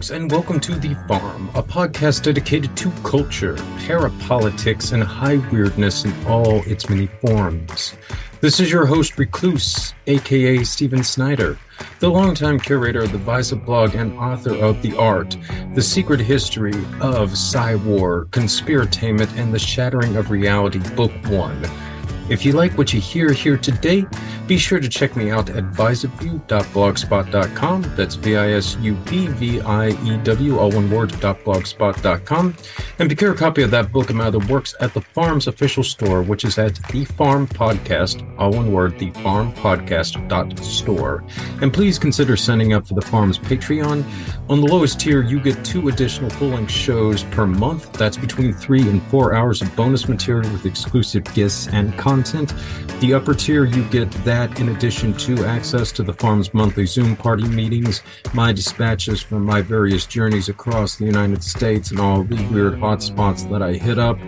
[0.00, 6.06] folks, and welcome to The Farm, a podcast dedicated to culture, parapolitics, and high weirdness
[6.06, 7.94] in all its many forms.
[8.40, 11.58] This is your host, Recluse, aka Steven Snyder,
[11.98, 15.36] the longtime curator of the Visa blog and author of The Art,
[15.74, 16.72] The Secret History
[17.02, 21.89] of Psy-War, Conspiratainment, and the Shattering of Reality, Book 1.
[22.30, 24.06] If you like what you hear here today,
[24.46, 27.82] be sure to check me out at visubview.blogspot.com.
[27.96, 32.56] That's V-I-S-U-B-V-I-E-W, all one word, .blogspot.com.
[33.00, 36.22] And procure a copy of that book my other works at the Farm's official store,
[36.22, 41.24] which is at The Farm Podcast, all one word, The Farm Podcast store.
[41.60, 44.04] And please consider signing up for the Farm's Patreon.
[44.48, 47.92] On the lowest tier, you get two additional full-length shows per month.
[47.94, 52.52] That's between three and four hours of bonus material with exclusive gifts and content content.
[53.00, 57.16] The upper tier, you get that in addition to access to the farm's monthly Zoom
[57.16, 58.02] party meetings,
[58.34, 63.48] my dispatches from my various journeys across the United States and all the weird hotspots
[63.50, 64.18] that I hit up,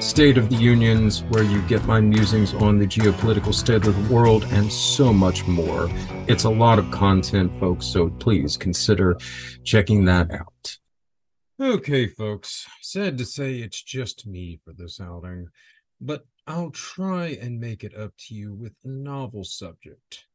[0.00, 4.14] State of the Unions, where you get my musings on the geopolitical state of the
[4.14, 5.88] world, and so much more.
[6.26, 9.16] It's a lot of content, folks, so please consider
[9.62, 10.78] checking that out.
[11.60, 15.48] Okay, folks, sad to say it's just me for this outing,
[16.00, 20.26] but I'll try and make it up to you with a novel subject.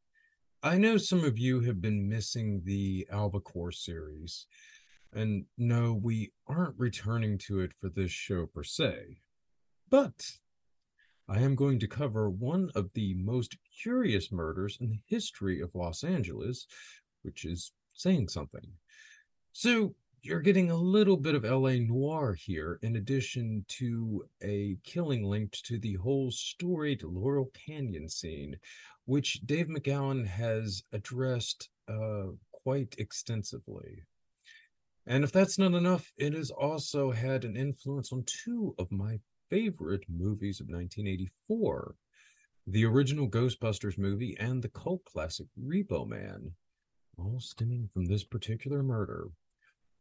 [0.63, 4.45] I know some of you have been missing the Albacore series,
[5.13, 9.17] and no, we aren't returning to it for this show per se.
[9.89, 10.31] But
[11.27, 15.75] I am going to cover one of the most curious murders in the history of
[15.75, 16.67] Los Angeles,
[17.23, 18.71] which is saying something.
[19.51, 19.93] So,
[20.27, 25.63] you're getting a little bit of LA noir here, in addition to a killing linked
[25.65, 28.57] to the whole storied Laurel Canyon scene,
[29.05, 34.03] which Dave McGowan has addressed uh, quite extensively.
[35.05, 39.19] And if that's not enough, it has also had an influence on two of my
[39.49, 41.95] favorite movies of 1984
[42.69, 46.51] the original Ghostbusters movie and the cult classic Repo Man,
[47.17, 49.29] all stemming from this particular murder.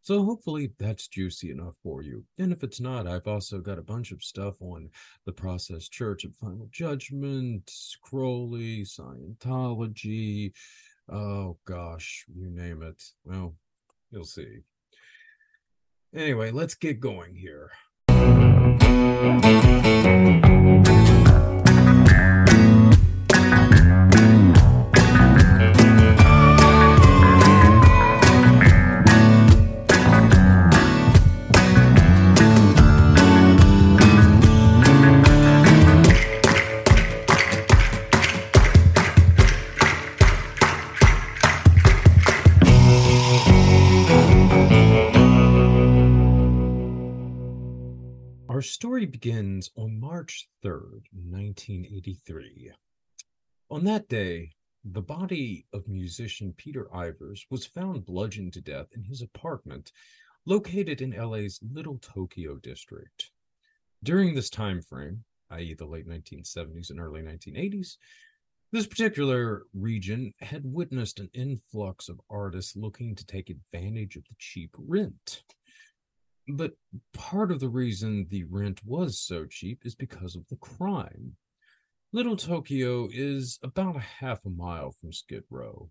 [0.03, 2.25] So hopefully that's juicy enough for you.
[2.39, 4.89] And if it's not, I've also got a bunch of stuff on
[5.25, 7.71] the Process Church of Final Judgment,
[8.03, 10.53] Crowley, Scientology.
[11.09, 13.03] Oh gosh, you name it.
[13.25, 13.55] Well,
[14.11, 14.61] you'll see.
[16.15, 17.71] Anyway, let's get going here.
[48.72, 52.72] Story begins on March 3rd, 1983.
[53.71, 54.53] On that day,
[54.84, 59.91] the body of musician Peter Ivers was found bludgeoned to death in his apartment
[60.44, 63.31] located in LA's Little Tokyo district.
[64.03, 67.97] During this time frame, i.e., the late 1970s and early 1980s,
[68.72, 74.34] this particular region had witnessed an influx of artists looking to take advantage of the
[74.38, 75.43] cheap rent.
[76.49, 76.75] But
[77.12, 81.37] part of the reason the rent was so cheap is because of the crime.
[82.12, 85.91] Little Tokyo is about a half a mile from Skid Row.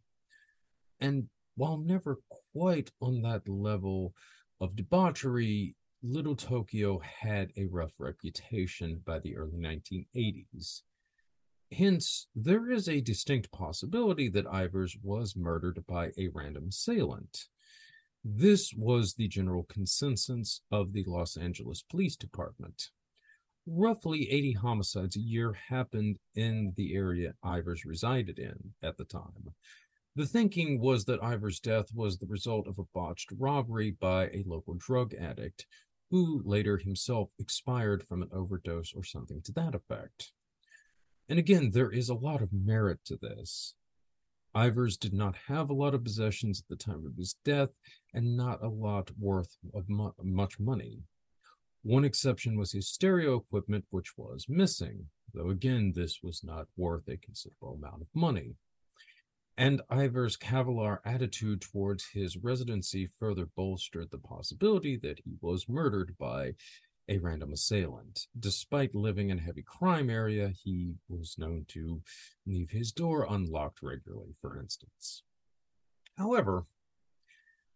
[0.99, 2.19] And while never
[2.53, 4.13] quite on that level
[4.61, 10.83] of debauchery, Little Tokyo had a rough reputation by the early 1980s.
[11.71, 17.49] Hence, there is a distinct possibility that Ivers was murdered by a random assailant.
[18.27, 22.89] This was the general consensus of the Los Angeles Police Department.
[23.67, 29.53] Roughly 80 homicides a year happened in the area Ivers resided in at the time.
[30.15, 34.43] The thinking was that Ivers' death was the result of a botched robbery by a
[34.47, 35.67] local drug addict,
[36.09, 40.31] who later himself expired from an overdose or something to that effect.
[41.29, 43.75] And again, there is a lot of merit to this.
[44.55, 47.69] Ivers did not have a lot of possessions at the time of his death
[48.13, 51.03] and not a lot worth of mu- much money.
[51.83, 57.07] One exception was his stereo equipment, which was missing, though again, this was not worth
[57.09, 58.55] a considerable amount of money.
[59.57, 66.15] And Ivers' cavalier attitude towards his residency further bolstered the possibility that he was murdered
[66.17, 66.55] by
[67.07, 68.27] a random assailant.
[68.39, 72.01] Despite living in a heavy crime area, he was known to
[72.45, 75.23] leave his door unlocked regularly, for instance.
[76.17, 76.65] However,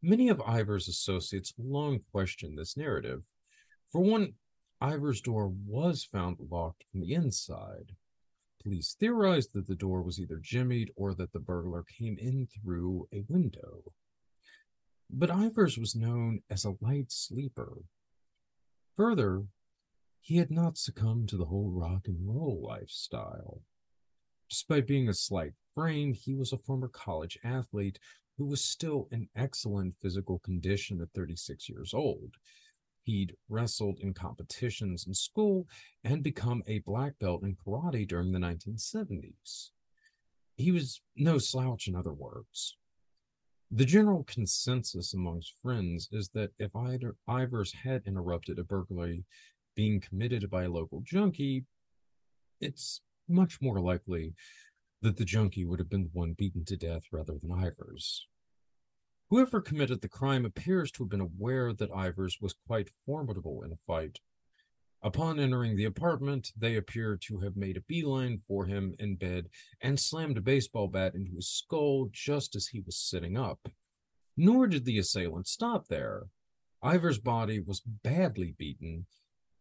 [0.02, 3.24] Many of Ivers' associates long questioned this narrative.
[3.92, 4.36] For one,
[4.82, 7.98] Ivers' door was found locked from the inside.
[8.64, 13.10] Police theorized that the door was either jimmied or that the burglar came in through
[13.12, 13.94] a window.
[15.10, 17.80] But Ivers was known as a light sleeper.
[19.00, 19.46] Further,
[20.20, 23.62] he had not succumbed to the whole rock and roll lifestyle.
[24.50, 27.98] Despite being a slight frame, he was a former college athlete
[28.38, 32.34] who was still in excellent physical condition at 36 years old.
[33.04, 35.70] He'd wrestled in competitions in school
[36.04, 39.70] and become a black belt in karate during the 1970s.
[40.58, 42.76] He was no slouch, in other words.
[43.72, 49.26] The general consensus amongst friends is that if Ivers had interrupted a burglary
[49.76, 51.66] being committed by a local junkie,
[52.60, 54.34] it's much more likely
[55.04, 58.22] that the junkie would have been the one beaten to death rather than Ivers.
[59.30, 63.72] Whoever committed the crime appears to have been aware that Ivers was quite formidable in
[63.72, 64.20] a fight.
[65.02, 69.48] Upon entering the apartment, they appear to have made a beeline for him in bed
[69.82, 73.70] and slammed a baseball bat into his skull just as he was sitting up.
[74.36, 76.24] Nor did the assailant stop there.
[76.84, 79.06] Ivers' body was badly beaten,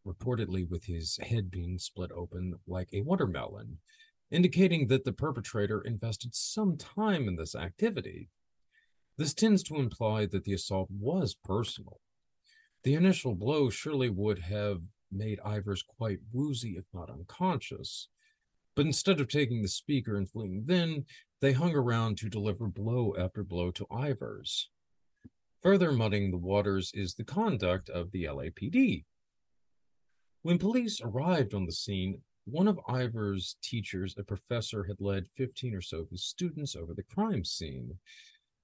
[0.04, 3.78] reportedly with his head being split open like a watermelon,
[4.32, 8.28] indicating that the perpetrator invested some time in this activity.
[9.16, 12.00] This tends to imply that the assault was personal.
[12.82, 18.08] The initial blow surely would have made Ivers quite woozy, if not unconscious.
[18.74, 21.04] But instead of taking the speaker and fleeing then,
[21.40, 24.64] they hung around to deliver blow after blow to Ivers.
[25.62, 29.04] Further muddying the waters is the conduct of the LAPD.
[30.42, 35.74] When police arrived on the scene, one of Ivers' teachers, a professor, had led 15
[35.74, 37.98] or so of his students over the crime scene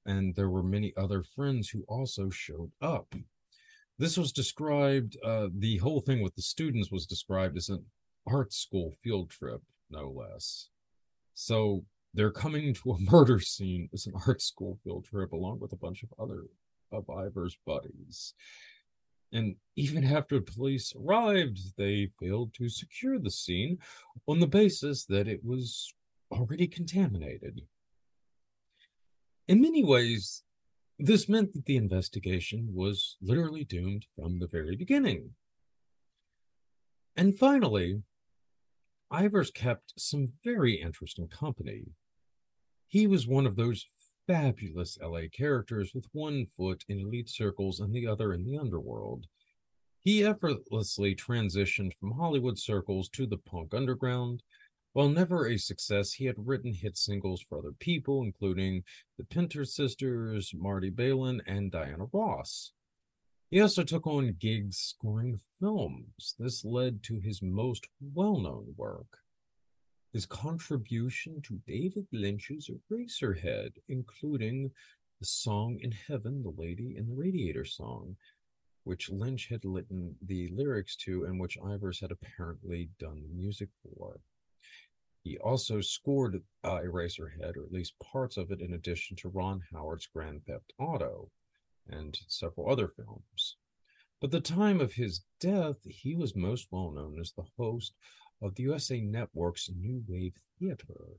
[0.07, 3.15] and there were many other friends who also showed up.
[3.99, 7.85] This was described, uh, the whole thing with the students was described as an
[8.27, 10.69] art school field trip, no less.
[11.35, 15.73] So they're coming to a murder scene as an art school field trip along with
[15.73, 16.45] a bunch of other
[16.93, 18.35] of Ivers' buddies.
[19.33, 23.79] And even after police arrived, they failed to secure the scene
[24.29, 25.93] on the basis that it was
[26.31, 27.63] already contaminated.
[29.49, 30.45] In many ways,
[30.99, 35.31] this meant that the investigation was literally doomed from the very beginning.
[37.17, 38.03] And finally,
[39.13, 41.85] Ivers kept some very interesting company.
[42.89, 43.87] He was one of those
[44.27, 49.27] fabulous LA characters with one foot in elite circles and the other in the underworld.
[50.01, 54.43] He effortlessly transitioned from Hollywood circles to the punk underground,
[54.95, 58.85] while never a success, he had written hit singles for other people, including
[59.19, 62.71] the Pointer sisters, Marty Balin, and Diana Ross.
[63.51, 66.37] He also took on gigs scoring films.
[66.39, 69.19] This led to his most well known work.
[70.13, 74.71] His contribution to David Lynch's Eraserhead, including
[75.19, 78.17] the song in Heaven, The Lady in the Radiator song,
[78.85, 83.71] which Lynch had written the lyrics to and which Ivers had apparently done the music
[83.83, 84.21] for.
[85.25, 89.63] He also scored uh, Eraserhead, or at least parts of it, in addition to Ron
[89.73, 91.31] Howard's Grand Theft Auto
[91.89, 93.57] and several other films.
[94.21, 97.95] But the time of his death, he was most well known as the host
[98.43, 101.17] of the USA Network's New Wave Theater.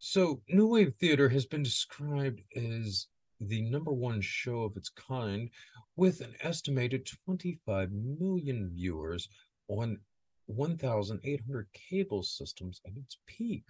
[0.00, 3.06] So, New Wave Theater has been described as
[3.38, 5.48] the number one show of its kind
[5.94, 9.28] with an estimated 25 million viewers
[9.68, 10.00] on
[10.46, 13.64] 1,800 cable systems at its peak.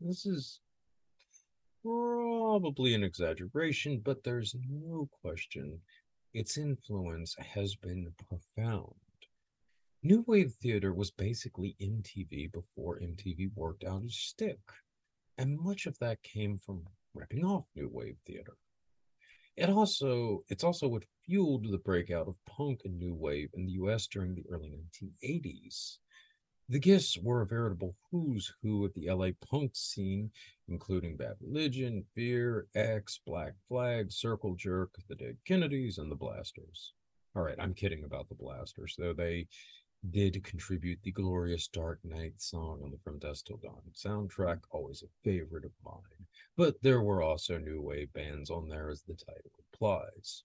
[0.00, 0.60] This is
[1.82, 5.80] probably an exaggeration, but there's no question
[6.34, 8.94] its influence has been profound.
[10.02, 14.58] New Wave Theater was basically MTV before MTV worked out its stick,
[15.38, 16.82] and much of that came from
[17.14, 18.56] ripping off New Wave Theater.
[19.56, 23.72] It also it's also what fueled the breakout of punk and new wave in the
[23.72, 25.98] US during the early 1980s.
[26.68, 30.30] The Gifts were a veritable who's who of the LA punk scene,
[30.68, 36.94] including Bad Religion, Fear, X, Black Flag, Circle Jerk, the Dead Kennedys, and the Blasters.
[37.34, 39.48] All right, I'm kidding about the Blasters, though they
[40.10, 45.02] did contribute the glorious Dark Night song on the From Dusk Till Dawn soundtrack, always
[45.02, 46.26] a favorite of mine.
[46.56, 50.42] But there were also new wave bands on there, as the title implies.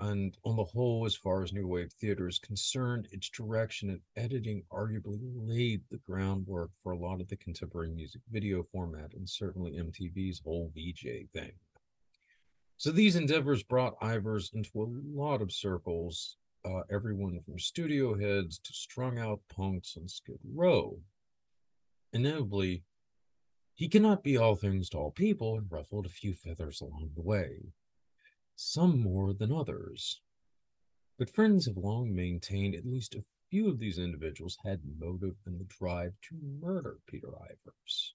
[0.00, 4.00] And on the whole, as far as new wave theater is concerned, its direction and
[4.16, 9.28] editing arguably laid the groundwork for a lot of the contemporary music video format and
[9.28, 11.52] certainly MTV's whole VJ thing.
[12.78, 18.58] So these endeavors brought Ivers into a lot of circles, uh, everyone from studio heads
[18.58, 20.98] to strung out punks on Skid Row.
[22.12, 22.82] Inevitably,
[23.74, 27.22] he cannot be all things to all people and ruffled a few feathers along the
[27.22, 27.72] way,
[28.56, 30.20] some more than others.
[31.18, 35.58] But friends have long maintained at least a few of these individuals had motive and
[35.58, 38.10] the drive to murder Peter Ivers.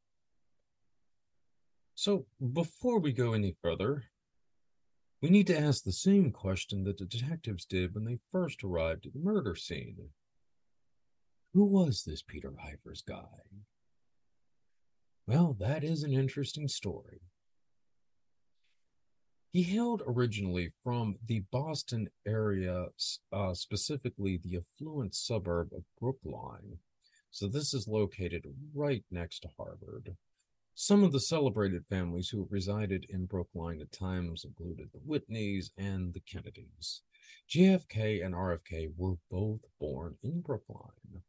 [1.95, 4.03] So, before we go any further,
[5.25, 9.07] we need to ask the same question that the detectives did when they first arrived
[9.07, 9.97] at the murder scene.
[11.55, 13.41] Who was this Peter Ivers guy?
[15.25, 17.21] Well, that is an interesting story.
[19.51, 22.85] He hailed originally from the Boston area,
[23.33, 26.77] uh, specifically the affluent suburb of Brookline.
[27.31, 30.15] So, this is located right next to Harvard.
[30.77, 36.13] Some of the celebrated families who resided in Brookline at times included the Whitneys and
[36.13, 37.01] the Kennedys.
[37.49, 41.21] JFK and RFK were both born in Brookline.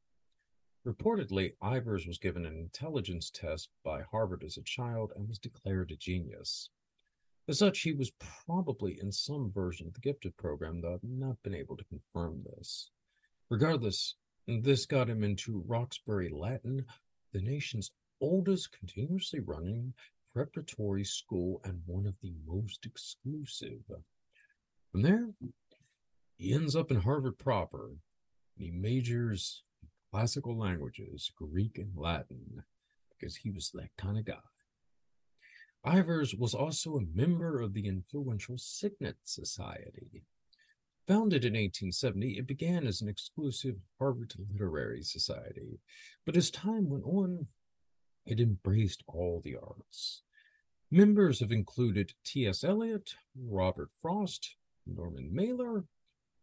[0.85, 5.93] Reportedly, Ivers was given an intelligence test by Harvard as a child and was declared
[5.93, 6.71] a genius.
[7.47, 8.11] As such, he was
[8.47, 12.43] probably in some version of the gifted program, though I've not been able to confirm
[12.43, 12.91] this.
[13.49, 14.17] Regardless,
[14.49, 16.85] this got him into Roxbury Latin,
[17.33, 19.95] the nation's oldest continuously running
[20.33, 23.81] preparatory school and one of the most exclusive.
[24.93, 25.31] From there,
[26.37, 32.63] he ends up in Harvard proper, and he majors in classical languages, Greek and Latin,
[33.11, 34.35] because he was that kind of guy.
[35.87, 40.25] Ivers was also a member of the influential Signet Society.
[41.07, 45.79] Founded in 1870, it began as an exclusive Harvard literary society,
[46.25, 47.47] but as time went on,
[48.27, 50.23] it embraced all the arts.
[50.91, 52.63] Members have included T.S.
[52.63, 54.57] Eliot, Robert Frost,
[54.87, 55.85] Norman Mailer,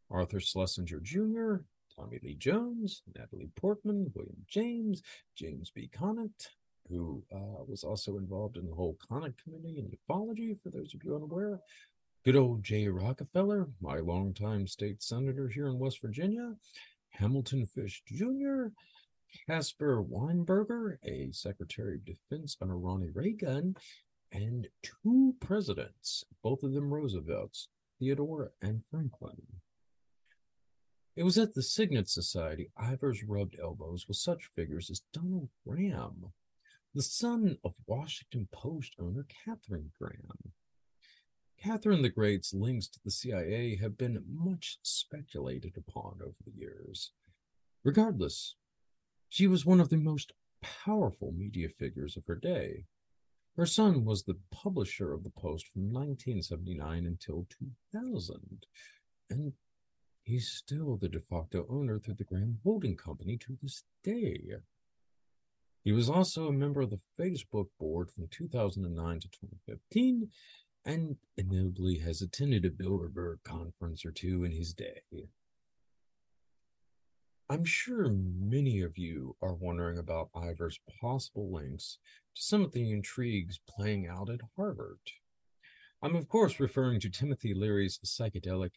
[0.09, 1.63] Arthur Schlesinger Jr.,
[1.95, 5.01] Tommy Lee Jones, Natalie Portman, William James,
[5.35, 5.87] James B.
[5.87, 6.49] Conant,
[6.89, 11.03] who uh, was also involved in the whole Conant committee in ufology, for those of
[11.03, 11.59] you unaware.
[12.25, 16.55] Good old Jay Rockefeller, my longtime state senator here in West Virginia.
[17.11, 18.67] Hamilton Fish Jr.,
[19.47, 23.75] Caspar Weinberger, a Secretary of Defense under Ronnie Reagan,
[24.31, 27.67] and two presidents, both of them Roosevelts,
[27.99, 29.41] Theodore and Franklin.
[31.15, 36.31] It was at the Signet Society Ivers rubbed elbows with such figures as Donald Graham,
[36.95, 40.53] the son of Washington Post owner Katharine Graham.
[41.59, 47.11] Catherine the Great's links to the CIA have been much speculated upon over the years.
[47.83, 48.55] Regardless,
[49.33, 52.85] she was one of the most powerful media figures of her day.
[53.55, 57.47] Her son was the publisher of the Post from 1979 until
[57.91, 58.65] 2000,
[59.29, 59.53] and
[60.25, 64.39] He's still the de facto owner through the Graham Holding Company to this day.
[65.83, 70.29] He was also a member of the Facebook board from 2009 to 2015
[70.85, 75.01] and inevitably has attended a Bilderberg conference or two in his day.
[77.49, 81.97] I'm sure many of you are wondering about Ivers' possible links
[82.35, 84.99] to some of the intrigues playing out at Harvard.
[86.01, 88.71] I'm, of course, referring to Timothy Leary's psychedelic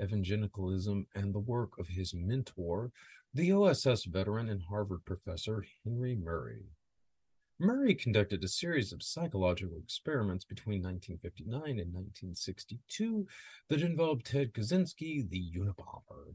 [0.00, 2.92] evangelicalism and the work of his mentor,
[3.32, 6.64] the OSS veteran and Harvard professor Henry Murray.
[7.58, 13.26] Murray conducted a series of psychological experiments between 1959 and 1962
[13.68, 16.34] that involved Ted Kaczynski, the Unabomber.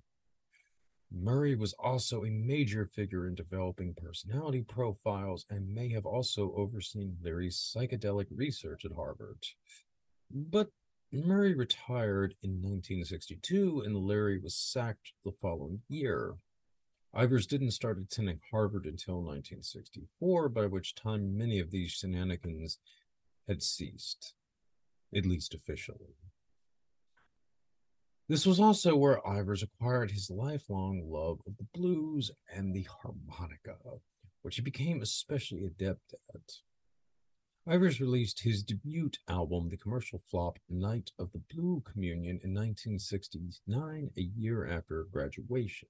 [1.17, 7.17] Murray was also a major figure in developing personality profiles and may have also overseen
[7.21, 9.45] Leary's psychedelic research at Harvard.
[10.29, 10.71] But
[11.13, 16.35] Murray retired in 1962 and Leary was sacked the following year.
[17.15, 22.77] Ivers didn't start attending Harvard until 1964, by which time many of these shenanigans
[23.47, 24.33] had ceased,
[25.15, 26.17] at least officially.
[28.27, 33.77] This was also where Ivers acquired his lifelong love of the blues and the harmonica,
[34.41, 36.51] which he became especially adept at.
[37.67, 44.11] Ivers released his debut album, the commercial flop Night of the Blue Communion, in 1969,
[44.17, 45.87] a year after graduation.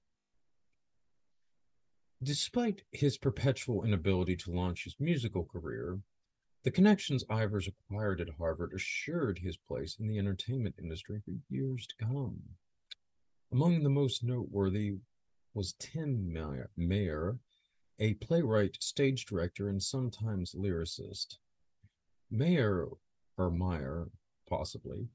[2.22, 6.00] Despite his perpetual inability to launch his musical career,
[6.66, 11.86] the connections Ivers acquired at Harvard assured his place in the entertainment industry for years
[11.86, 12.40] to come.
[13.52, 14.94] Among the most noteworthy
[15.54, 16.28] was Tim
[16.76, 17.38] Mayer,
[18.00, 21.36] a playwright, stage director, and sometimes lyricist.
[22.32, 22.88] Mayer
[23.38, 24.08] or Meyer
[24.48, 25.06] possibly,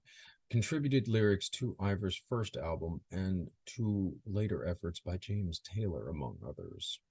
[0.50, 7.02] contributed lyrics to Ivers' first album and to later efforts by James Taylor, among others.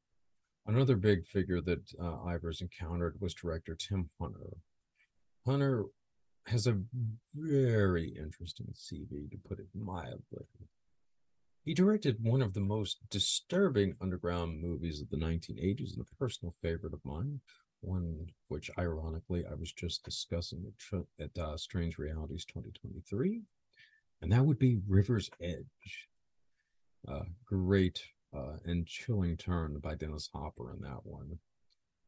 [0.70, 4.56] Another big figure that uh, Ivers encountered was director Tim Hunter.
[5.44, 5.86] Hunter
[6.46, 6.78] has a
[7.34, 10.46] very interesting CV, to put it mildly.
[11.64, 16.54] He directed one of the most disturbing underground movies of the 1980s and a personal
[16.62, 17.40] favorite of mine,
[17.80, 23.42] one which ironically I was just discussing at, at uh, Strange Realities 2023,
[24.22, 26.08] and that would be River's Edge.
[27.08, 31.38] Uh, great uh, and chilling turn by Dennis Hopper in that one.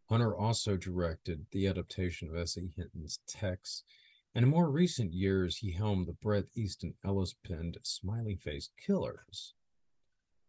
[0.08, 2.72] Hunter also directed the adaptation of S.E.
[2.76, 3.82] Hinton's Tex,
[4.34, 9.54] and in more recent years, he helmed the Bret Easton Ellis penned Smiley Face Killers.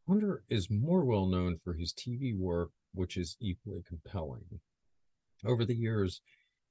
[0.08, 4.60] Hunter is more well known for his TV work, which is equally compelling.
[5.46, 6.22] Over the years,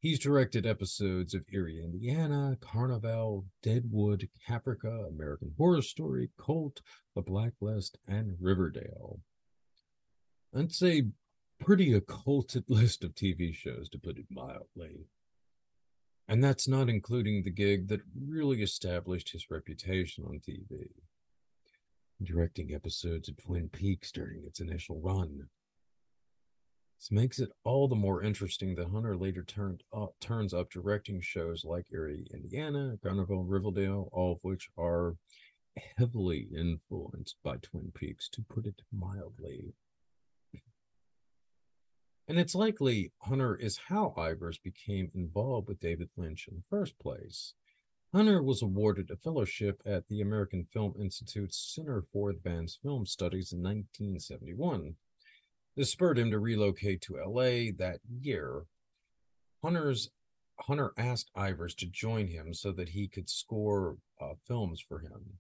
[0.03, 6.83] he's directed episodes of Eerie, Indiana, Carnival, Deadwood, Caprica, American Horror Story, Cult,
[7.15, 9.21] The Blacklist, and Riverdale.
[10.55, 11.05] I'd say
[11.61, 15.07] pretty occulted list of TV shows, to put it mildly.
[16.29, 20.89] And that's not including the gig that really established his reputation on TV.
[22.23, 25.49] Directing episodes of Twin Peaks during its initial run,
[27.03, 31.21] this makes it all the more interesting that Hunter later turned up, turns up directing
[31.21, 35.17] shows like Eerie, Indiana, Carnival, Riverdale, all of which are
[35.99, 39.75] heavily influenced by Twin Peaks, to put it mildly.
[42.29, 46.97] And it's likely Hunter is how Ivers became involved with David Lynch in the first
[47.01, 47.55] place.
[48.15, 53.53] Hunter was awarded a fellowship at the American Film Institute's Center for Advanced Film Studies
[53.53, 54.95] in 1971
[55.77, 58.65] this spurred him to relocate to LA that year.
[59.63, 60.11] Hunter's
[60.61, 65.39] Hunter asked Ivers to join him so that he could score uh, films for him.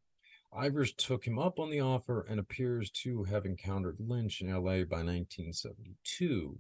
[0.53, 4.85] Ivers took him up on the offer and appears to have encountered Lynch in LA
[4.85, 6.59] by 1972.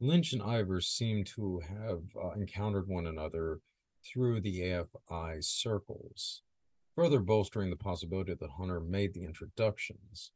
[0.00, 3.60] Lynch and Ivers seem to have uh, encountered one another
[4.04, 6.42] through the AFI circles,
[6.94, 10.32] further bolstering the possibility that Hunter made the introductions.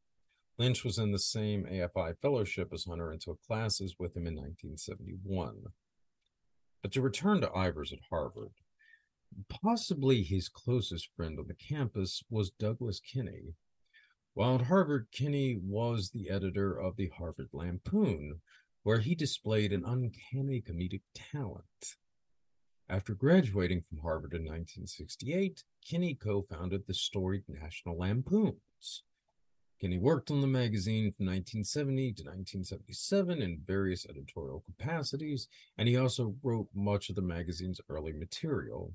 [0.59, 4.35] Lynch was in the same AFI fellowship as Hunter and took classes with him in
[4.35, 5.67] 1971.
[6.83, 8.55] But to return to Ivers at Harvard,
[9.49, 13.55] possibly his closest friend on the campus was Douglas Kenney.
[14.35, 18.41] While at Harvard, Kenney was the editor of the Harvard Lampoon,
[18.83, 21.97] where he displayed an uncanny comedic talent.
[22.89, 29.05] After graduating from Harvard in 1968, Kenney co founded the storied National Lampoons.
[29.81, 35.97] Kenney worked on the magazine from 1970 to 1977 in various editorial capacities, and he
[35.97, 38.93] also wrote much of the magazine's early material.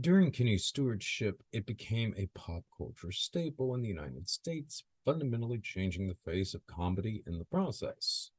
[0.00, 6.06] During Kenney's stewardship, it became a pop culture staple in the United States, fundamentally changing
[6.06, 8.30] the face of comedy in the process.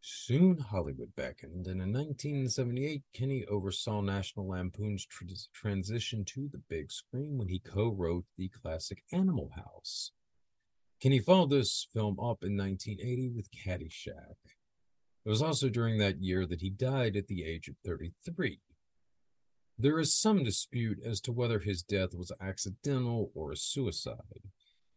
[0.00, 6.92] Soon Hollywood beckoned, and in 1978, Kenney oversaw National Lampoon's tr- transition to the big
[6.92, 10.12] screen when he co wrote the classic Animal House.
[11.00, 14.36] Kenney followed this film up in 1980 with Caddyshack.
[15.24, 18.60] It was also during that year that he died at the age of 33.
[19.78, 24.50] There is some dispute as to whether his death was accidental or a suicide.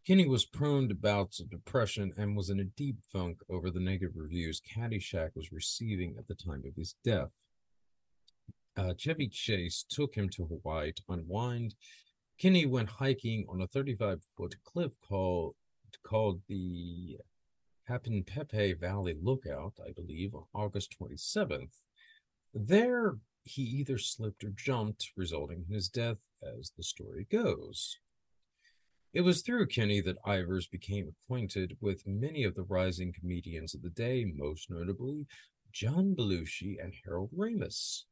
[0.06, 3.80] Kenney was prone to bouts of depression and was in a deep funk over the
[3.80, 7.30] negative reviews Caddyshack was receiving at the time of his death.
[8.76, 11.76] Uh, Chevy Chase took him to Hawaii to unwind.
[12.40, 15.56] Kenney went hiking on a 35 foot cliff called,
[16.04, 17.18] called the
[17.88, 21.76] Hanapepe Valley Lookout, I believe, on August 27th.
[22.56, 28.00] There, he either slipped or jumped, resulting in his death, as the story goes.
[29.14, 33.82] It was through Kenney that Ivers became acquainted with many of the rising comedians of
[33.82, 35.28] the day, most notably
[35.74, 38.04] John Belushi and Harold Ramis.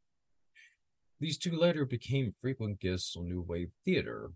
[1.22, 4.34] These two later became frequent guests on New Wave Theater.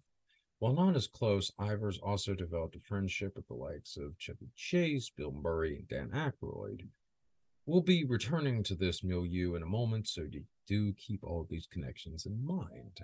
[0.59, 5.09] While not as close, Ivers also developed a friendship with the likes of Chevy Chase,
[5.09, 6.87] Bill Murray, and Dan Aykroyd.
[7.65, 10.27] We'll be returning to this milieu in a moment, so
[10.67, 13.01] do keep all of these connections in mind.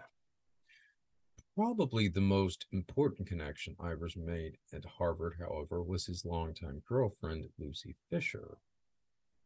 [1.56, 7.96] Probably the most important connection Ivers made at Harvard, however, was his longtime girlfriend, Lucy
[8.10, 8.58] Fisher.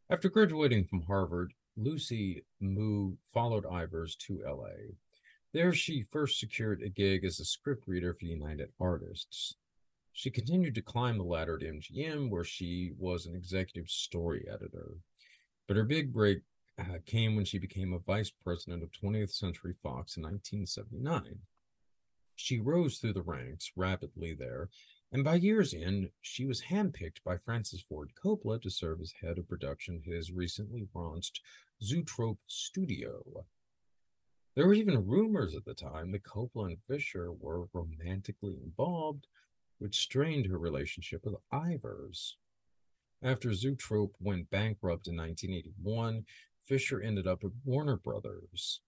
[0.09, 4.93] After graduating from Harvard, Lucy moved, followed Ivers to LA.
[5.53, 9.55] There, she first secured a gig as a script reader for United Artists.
[10.11, 14.97] She continued to climb the ladder at MGM, where she was an executive story editor.
[15.67, 16.41] But her big break
[16.77, 21.39] uh, came when she became a vice president of 20th Century Fox in 1979.
[22.43, 24.69] She rose through the ranks rapidly there,
[25.13, 29.37] and by year's end, she was handpicked by Francis Ford Coppola to serve as head
[29.37, 31.39] of production at his recently launched
[31.81, 33.45] Zoetrope Studio.
[34.55, 39.27] There were even rumors at the time that Coppola and Fisher were romantically involved,
[39.77, 42.33] which strained her relationship with Ivers.
[43.21, 46.25] After Zoetrope went bankrupt in 1981,
[46.61, 48.81] Fisher ended up at Warner Brothers.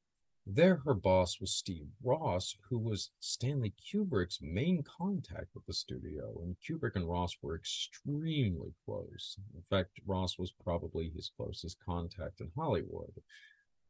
[0.48, 6.40] There, her boss was Steve Ross, who was Stanley Kubrick's main contact with the studio,
[6.44, 9.40] and Kubrick and Ross were extremely close.
[9.56, 13.24] In fact, Ross was probably his closest contact in Hollywood.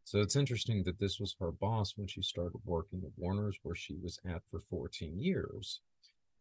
[0.05, 3.75] So it's interesting that this was her boss when she started working at Warner's, where
[3.75, 5.81] she was at for 14 years.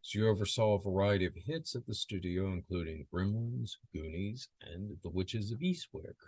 [0.01, 5.51] She oversaw a variety of hits at the studio, including Gremlins, Goonies, and The Witches
[5.51, 6.19] of Eastwick,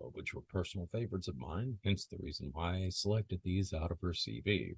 [0.00, 3.92] Uh, which were personal favorites of mine, hence the reason why I selected these out
[3.92, 4.74] of her CV.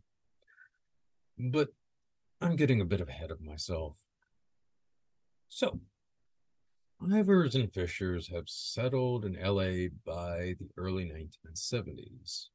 [1.38, 1.68] But
[2.40, 3.96] I'm getting a bit ahead of myself.
[5.48, 5.80] So,
[7.02, 12.48] Ivers and Fishers have settled in LA by the early 1970s.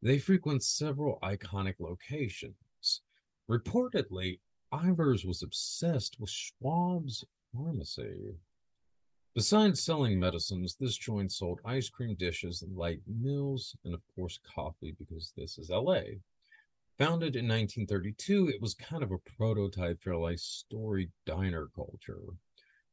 [0.00, 3.02] They frequent several iconic locations.
[3.50, 4.38] Reportedly,
[4.72, 8.36] Ivers was obsessed with Schwab's pharmacy.
[9.38, 14.96] Besides selling medicines, this joint sold ice cream dishes, light meals, and of course coffee
[14.98, 16.00] because this is LA.
[16.98, 22.18] Founded in 1932, it was kind of a prototype for LA's story diner culture.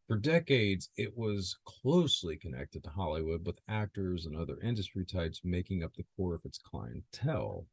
[0.08, 5.82] For decades, it was closely connected to Hollywood, with actors and other industry types making
[5.82, 7.66] up the core of its clientele.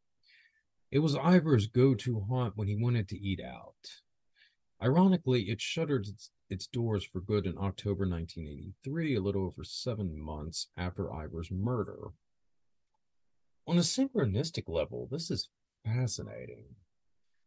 [0.91, 4.01] It was Ivers' go to haunt when he wanted to eat out.
[4.83, 10.21] Ironically, it shuttered its, its, doors for good in October 1983, a little over seven
[10.21, 12.09] months after Ivers' murder.
[13.69, 15.51] On a synchronistic level, this is
[15.85, 16.65] fascinating.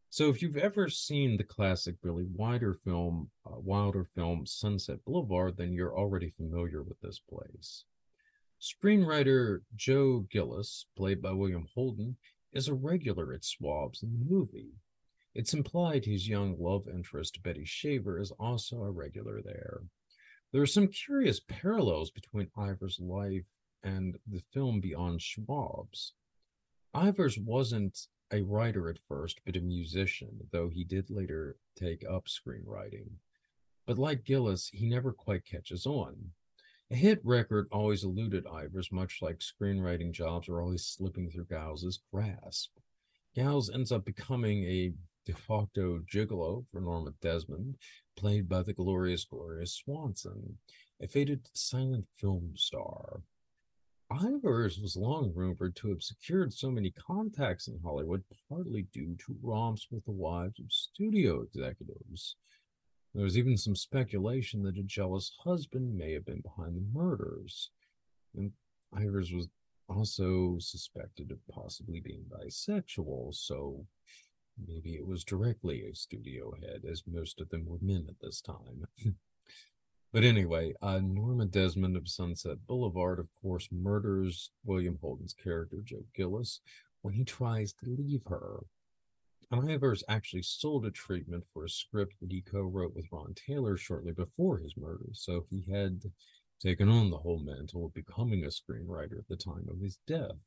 [0.09, 5.57] So, if you've ever seen the classic Billy Wilder film, uh, Wilder film Sunset Boulevard,
[5.57, 7.83] then you're already familiar with this place.
[8.61, 12.15] Screenwriter Joe Gillis, played by William Holden,
[12.53, 14.71] is a regular at Schwab's in the movie.
[15.35, 19.81] It's implied his young love interest, Betty Schaefer, is also a regular there.
[20.53, 23.43] There are some curious parallels between Ivers' life
[23.83, 26.13] and the film Beyond Schwab's.
[26.95, 32.27] Ivers wasn't a writer at first, but a musician, though he did later take up
[32.27, 33.09] screenwriting.
[33.85, 36.31] But like Gillis, he never quite catches on.
[36.91, 41.99] A hit record always eluded Ivers, much like screenwriting jobs are always slipping through Gows's
[42.13, 42.71] grasp.
[43.35, 44.93] Gowes ends up becoming a
[45.25, 47.75] de facto gigolo for Norma Desmond,
[48.15, 50.57] played by the glorious Gloria Swanson,
[51.01, 53.21] a faded silent film star.
[54.11, 59.35] Ivers was long rumored to have secured so many contacts in Hollywood partly due to
[59.41, 62.35] romps with the wives of studio executives.
[63.15, 67.71] There was even some speculation that a jealous husband may have been behind the murders.
[68.35, 68.51] And
[68.93, 69.47] Ivers was
[69.89, 73.87] also suspected of possibly being bisexual, so
[74.67, 78.41] maybe it was directly a studio head, as most of them were men at this
[78.41, 78.85] time.
[80.13, 86.05] but anyway, uh, Norma Desmond of Sunset Boulevard, of course, murders William Holden's character, Joe
[86.15, 86.61] Gillis,
[87.01, 88.61] when he tries to leave her.
[89.51, 94.11] Ivers actually sold a treatment for a script that he co-wrote with Ron Taylor shortly
[94.11, 96.11] before his murder, so he had
[96.59, 100.39] taken on the whole mantle of becoming a screenwriter at the time of his death.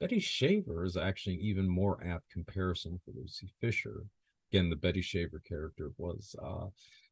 [0.00, 4.04] Betty Schaefer is actually an even more apt comparison for Lucy Fisher.
[4.52, 6.66] Again, the Betty Schaefer character was uh,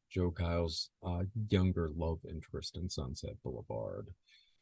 [0.09, 4.09] Joe Kyle's uh, younger love interest in Sunset Boulevard.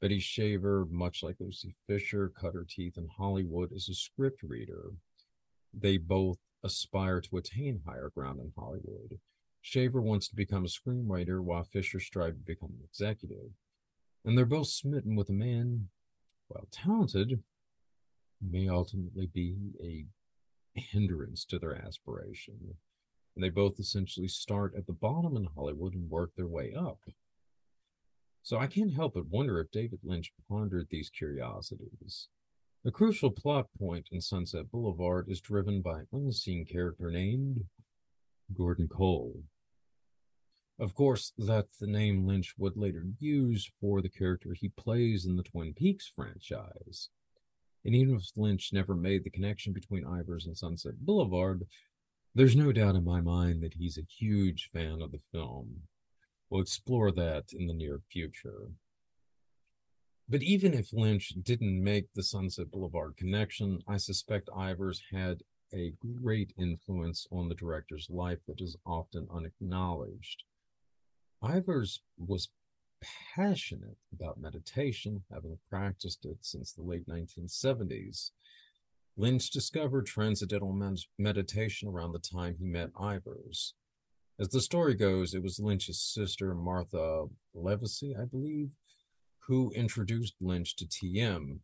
[0.02, 4.92] Betty Schaefer, much like Lucy Fisher, cut her teeth in Hollywood as a script reader
[5.74, 9.20] they both aspire to attain higher ground in Hollywood.
[9.62, 13.52] Schaefer wants to become a screenwriter while Fisher strives to become an executive.
[14.24, 15.90] And they're both smitten with a man,
[16.48, 17.42] while talented,
[18.50, 20.06] may ultimately be a
[20.80, 22.76] hindrance to their aspiration.
[23.36, 27.00] And they both essentially start at the bottom in Hollywood and work their way up.
[28.44, 32.28] So I can't help but wonder if David Lynch pondered these curiosities.
[32.84, 37.64] The crucial plot point in Sunset Boulevard is driven by an unseen character named
[38.54, 39.44] Gordon Cole.
[40.78, 45.38] Of course, that's the name Lynch would later use for the character he plays in
[45.38, 47.10] the Twin Peaks franchise.
[47.86, 51.66] And even if Lynch never made the connection between Ivers and Sunset Boulevard,
[52.34, 55.82] there's no doubt in my mind that he's a huge fan of the film.
[56.50, 58.70] We'll explore that in the near future.
[60.30, 65.42] But even if Lynch didn't make the Sunset Boulevard connection, I suspect Ivers had
[65.74, 70.44] a great influence on the director's life that is often unacknowledged.
[71.44, 72.50] Ivers was
[73.36, 78.32] passionate about meditation, having practiced it since the late 1970s.
[79.16, 80.74] Lynch discovered transcendental
[81.20, 83.74] meditation around the time he met Ivers.
[84.40, 88.72] As the story goes, it was Lynch's sister, Martha Levacy, I believe,
[89.40, 91.60] who introduced Lynch to TM.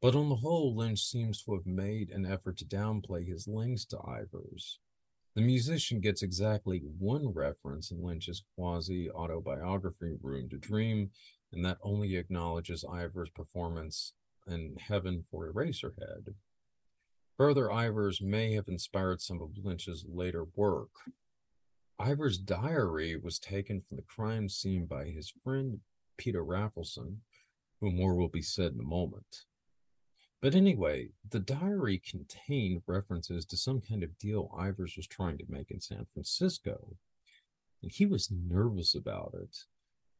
[0.00, 3.84] But on the whole, Lynch seems to have made an effort to downplay his links
[3.86, 4.78] to Ivers.
[5.34, 11.10] The musician gets exactly one reference in Lynch's quasi autobiography, Room to Dream,
[11.52, 14.12] and that only acknowledges Ivers' performance
[14.46, 16.34] in Heaven for Eraserhead.
[17.38, 20.90] Further, Ivers may have inspired some of Lynch's later work.
[21.98, 25.80] Ivers' diary was taken from the crime scene by his friend
[26.18, 27.18] Peter Rafelson,
[27.80, 29.44] who more will be said in a moment.
[30.42, 35.44] But anyway, the diary contained references to some kind of deal Ivers was trying to
[35.48, 36.96] make in San Francisco.
[37.80, 39.56] And he was nervous about it,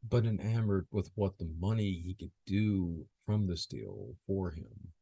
[0.08, 4.92] but enamored with what the money he could do from this deal for him.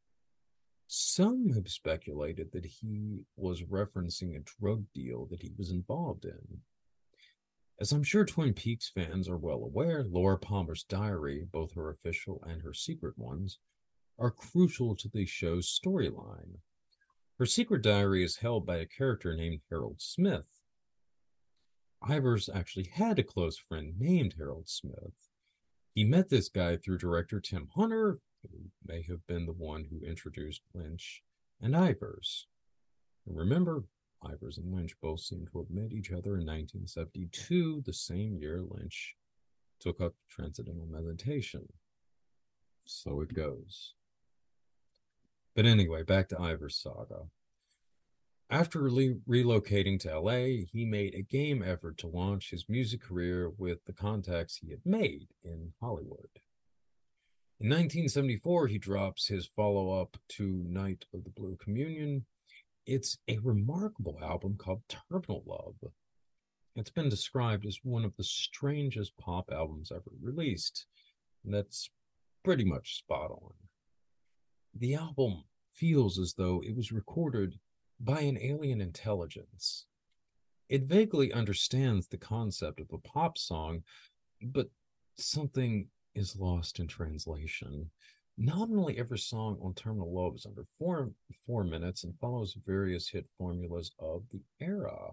[0.86, 6.62] Some have speculated that he was referencing a drug deal that he was involved in.
[7.78, 12.42] As I'm sure Twin Peaks fans are well aware, Laura Palmer's diary, both her official
[12.46, 13.58] and her secret ones,
[14.20, 16.58] are crucial to the show's storyline.
[17.38, 20.44] Her secret diary is held by a character named Harold Smith.
[22.04, 25.30] Ivers actually had a close friend named Harold Smith.
[25.94, 30.06] He met this guy through director Tim Hunter, who may have been the one who
[30.06, 31.22] introduced Lynch
[31.60, 32.44] and Ivers.
[33.26, 33.84] And remember,
[34.22, 38.62] Ivers and Lynch both seem to have met each other in 1972, the same year
[38.68, 39.16] Lynch
[39.80, 41.66] took up transcendental meditation.
[42.84, 43.94] So it goes.
[45.60, 47.26] But anyway, back to Ivers' saga.
[48.48, 53.50] After re- relocating to LA, he made a game effort to launch his music career
[53.58, 56.30] with the contacts he had made in Hollywood.
[57.60, 62.24] In 1974, he drops his follow up to Night of the Blue Communion.
[62.86, 65.92] It's a remarkable album called Terminal Love.
[66.74, 70.86] It's been described as one of the strangest pop albums ever released.
[71.44, 71.90] And that's
[72.42, 73.52] pretty much spot on.
[74.72, 75.42] The album
[75.80, 77.58] feels as though it was recorded
[78.00, 79.86] by an alien intelligence.
[80.68, 83.82] It vaguely understands the concept of a pop song,
[84.42, 84.68] but
[85.16, 87.90] something is lost in translation.
[88.36, 91.10] Not only every song on Terminal Love is under four,
[91.46, 95.12] four minutes and follows various hit formulas of the era.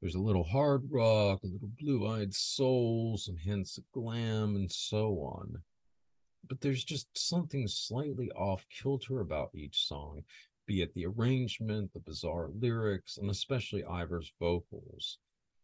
[0.00, 4.70] There's a little hard rock, a little blue eyed soul, some hints of glam, and
[4.70, 5.62] so on.
[6.48, 10.24] But there's just something slightly off kilter about each song,
[10.66, 15.18] be it the arrangement, the bizarre lyrics, and especially Ivers' vocals.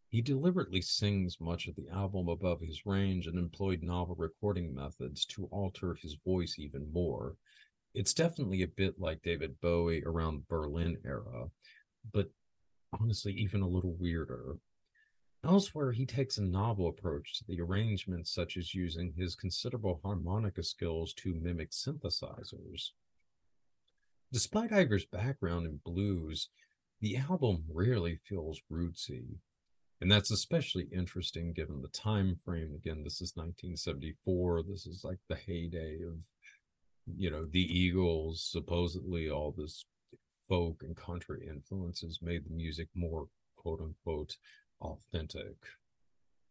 [0.09, 5.25] He deliberately sings much of the album above his range and employed novel recording methods
[5.25, 7.35] to alter his voice even more.
[7.93, 11.49] It's definitely a bit like David Bowie around the Berlin era,
[12.13, 12.29] but
[12.99, 14.57] honestly even a little weirder.
[15.45, 20.63] Elsewhere, he takes a novel approach to the arrangements, such as using his considerable harmonica
[20.63, 22.91] skills to mimic synthesizers.
[24.31, 26.49] Despite Ivers' background in blues,
[26.99, 29.37] the album rarely feels rootsy.
[30.01, 32.73] And that's especially interesting given the time frame.
[32.75, 34.63] Again, this is 1974.
[34.63, 36.23] This is like the heyday of,
[37.05, 38.41] you know, the Eagles.
[38.51, 39.85] Supposedly, all this
[40.49, 44.37] folk and country influences made the music more quote unquote
[44.81, 45.55] authentic.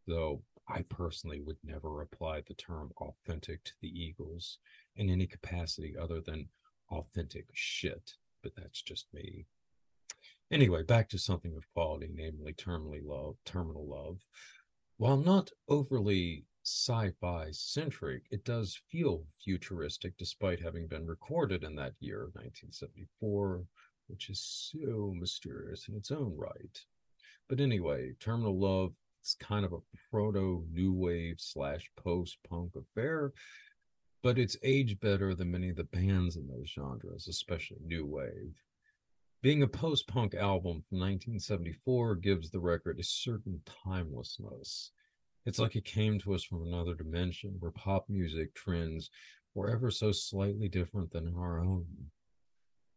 [0.07, 4.59] Though I personally would never apply the term authentic to the Eagles
[4.97, 6.49] in any capacity other than
[6.91, 9.47] authentic shit, but that's just me.
[10.51, 14.21] Anyway, back to something of quality, namely terminally love, terminal love.
[14.97, 21.95] While not overly sci-fi centric, it does feel futuristic despite having been recorded in that
[22.01, 23.65] year, 1974,
[24.07, 26.85] which is so mysterious in its own right.
[27.49, 29.79] But anyway, Terminal Love is kind of a
[30.11, 33.33] proto new wave slash post punk affair,
[34.23, 38.55] but it's aged better than many of the bands in those genres, especially new wave.
[39.43, 44.91] Being a post punk album from 1974 gives the record a certain timelessness.
[45.45, 49.11] It's like it came to us from another dimension where pop music trends
[49.55, 51.85] were ever so slightly different than our own.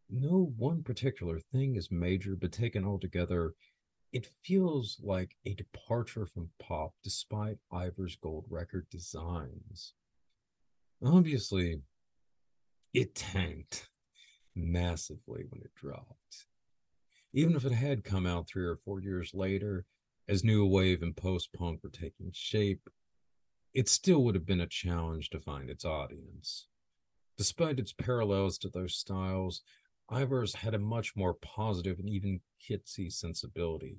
[0.10, 3.54] No one particular thing is major, but taken all together,
[4.12, 9.94] it feels like a departure from pop despite Ivers' gold record designs.
[11.04, 11.82] Obviously,
[12.94, 13.90] it tanked
[14.56, 16.48] massively when it dropped.
[17.34, 19.86] Even if it had come out three or four years later,
[20.28, 22.90] as new wave and post punk were taking shape,
[23.74, 26.68] it still would have been a challenge to find its audience.
[27.38, 29.62] Despite its parallels to those styles,
[30.12, 33.98] Ivers had a much more positive and even kitsy sensibility.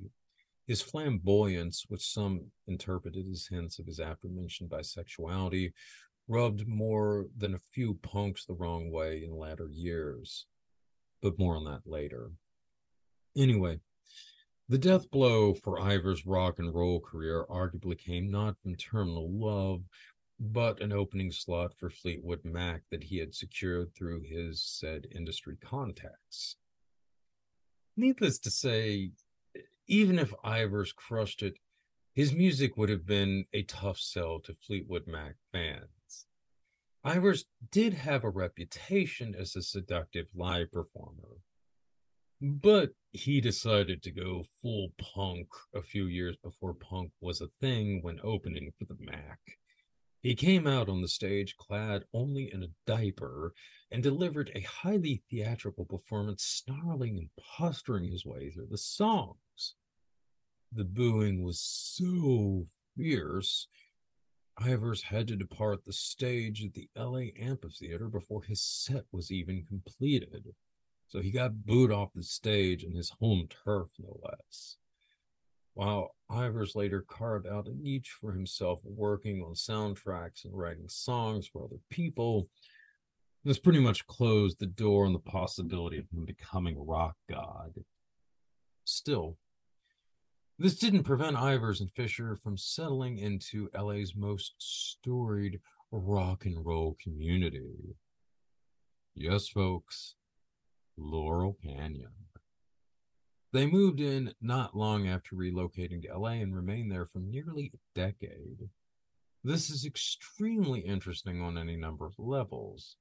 [0.67, 5.73] His flamboyance, which some interpreted as hints of his aforementioned bisexuality,
[6.27, 10.47] rubbed more than a few punks the wrong way in latter years.
[11.23, 12.31] But more on that later.
[13.37, 13.81] Anyway,
[14.69, 19.83] the death blow for Ivers' rock and roll career arguably came not from terminal love,
[20.41, 25.57] but an opening slot for Fleetwood Mac that he had secured through his said industry
[25.57, 26.57] contacts.
[27.97, 29.11] Needless to say,
[29.89, 31.59] even if Ivers crushed it,
[32.15, 36.27] his music would have been a tough sell to Fleetwood Mac fans.
[37.05, 41.39] Ivers did have a reputation as a seductive live performer,
[42.41, 48.03] but he decided to go full punk a few years before punk was a thing
[48.03, 49.58] when opening for the Mac.
[50.21, 53.55] He came out on the stage clad only in a diaper
[53.91, 59.75] and delivered a highly theatrical performance, snarling and posturing his way through the songs.
[60.73, 63.69] The booing was so fierce,
[64.61, 69.65] Ivers had to depart the stage at the LA Amphitheater before his set was even
[69.65, 70.55] completed.
[71.07, 74.77] So he got booed off the stage in his home turf, no less.
[75.79, 81.47] While Ivers later carved out a niche for himself working on soundtracks and writing songs
[81.47, 82.49] for other people,
[83.45, 87.75] this pretty much closed the door on the possibility of him becoming a rock god.
[88.87, 89.37] Still,
[90.59, 95.61] this didn't prevent Ivers and Fisher from settling into LA's most storied
[95.93, 97.95] rock and roll community.
[99.15, 100.17] Yes, folks,
[100.97, 102.11] Laurel Canyon.
[103.53, 107.99] They moved in not long after relocating to LA and remained there for nearly a
[107.99, 108.69] decade.
[109.43, 112.97] This is extremely interesting on any number of levels.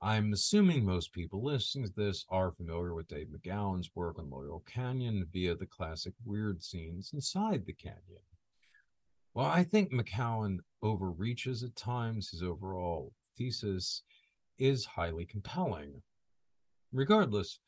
[0.00, 4.62] I'm assuming most people listening to this are familiar with Dave McGowan's work on Laurel
[4.66, 8.22] Canyon via the classic weird scenes inside the canyon.
[9.34, 14.02] While I think McGowan overreaches at times, his overall thesis
[14.58, 16.00] is highly compelling.
[16.92, 17.58] Regardless,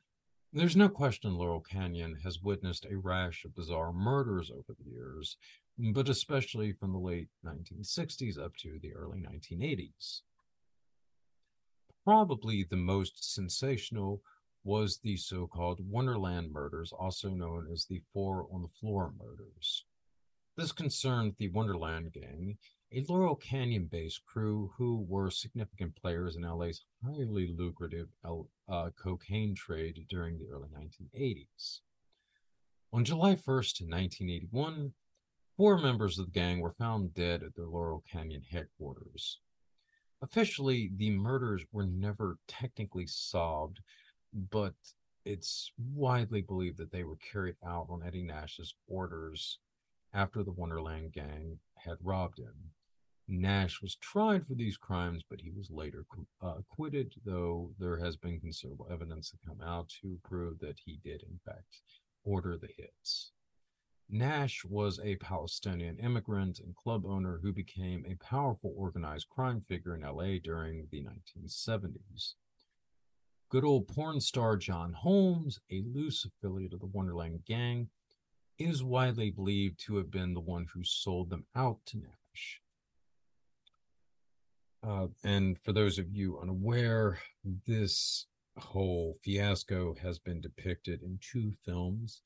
[0.53, 5.37] there's no question Laurel Canyon has witnessed a rash of bizarre murders over the years,
[5.79, 10.23] but especially from the late 1960s up to the early 1980s.
[12.05, 14.23] Probably the most sensational
[14.65, 19.85] was the so called Wonderland murders, also known as the Four on the Floor murders.
[20.57, 22.59] This concerned the Wonderland Gang,
[22.91, 29.55] a Laurel Canyon based crew who were significant players in LA's highly lucrative uh, cocaine
[29.55, 31.81] trade during the early 1980s.
[32.91, 34.95] On July 1st, 1981,
[35.55, 39.39] four members of the gang were found dead at their Laurel Canyon headquarters.
[40.23, 43.81] Officially, the murders were never technically solved,
[44.33, 44.75] but
[45.27, 49.59] it's widely believed that they were carried out on Eddie Nash's orders
[50.15, 52.73] after the Wonderland gang had robbed him.
[53.31, 56.07] Nash was tried for these crimes, but he was later
[56.43, 60.99] uh, acquitted, though there has been considerable evidence to come out to prove that he
[61.05, 61.83] did, in fact,
[62.25, 63.33] order the hits.
[64.09, 69.95] Nash was a Palestinian immigrant and club owner who became a powerful organized crime figure
[69.95, 72.33] in LA during the 1970s.
[73.51, 77.91] Good old porn star John Holmes, a loose affiliate of the Wonderland Gang,
[78.59, 82.63] is widely believed to have been the one who sold them out to Nash.
[84.83, 87.19] Uh, and for those of you unaware,
[87.67, 88.27] this
[88.59, 92.23] whole fiasco has been depicted in two films.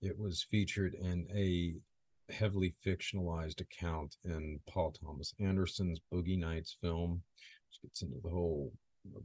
[0.00, 1.74] It was featured in a
[2.32, 7.22] heavily fictionalized account in Paul Thomas Anderson's Boogie Nights film,
[7.68, 8.72] which gets into the whole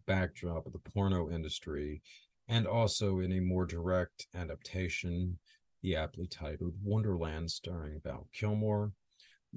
[0.05, 2.01] backdrop of the porno industry,
[2.47, 5.37] and also in a more direct adaptation,
[5.81, 8.91] the aptly titled Wonderland, starring Val Kilmer,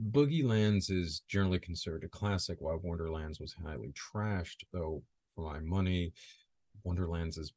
[0.09, 4.65] Boogie Lands is generally considered a classic, while Wonderlands was highly trashed.
[4.73, 5.03] Though,
[5.35, 6.13] for my money,
[6.85, 7.53] Wonderlands is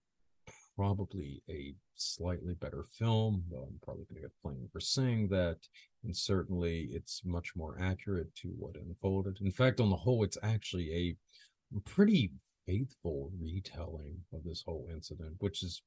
[0.75, 5.57] probably a slightly better film, though I'm probably going to get flamed for saying that.
[6.03, 9.37] And certainly, it's much more accurate to what unfolded.
[9.39, 12.31] In fact, on the whole, it's actually a pretty
[12.65, 15.81] faithful retelling of this whole incident, which is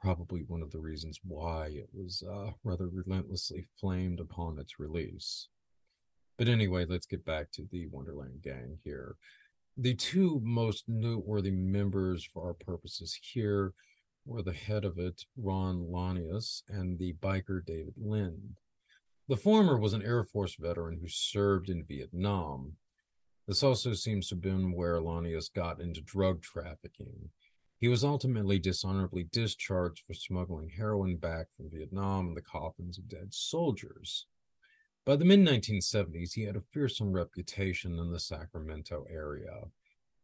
[0.00, 5.48] probably one of the reasons why it was uh, rather relentlessly flamed upon its release.
[6.36, 9.16] But anyway, let's get back to the Wonderland Gang here.
[9.76, 13.72] The two most noteworthy members for our purposes here
[14.26, 18.56] were the head of it, Ron Launius, and the biker David Lind.
[19.28, 22.76] The former was an Air Force veteran who served in Vietnam.
[23.46, 27.30] This also seems to have been where Launius got into drug trafficking.
[27.78, 33.08] He was ultimately dishonorably discharged for smuggling heroin back from Vietnam in the coffins of
[33.08, 34.26] dead soldiers.
[35.06, 39.64] By the mid 1970s, he had a fearsome reputation in the Sacramento area.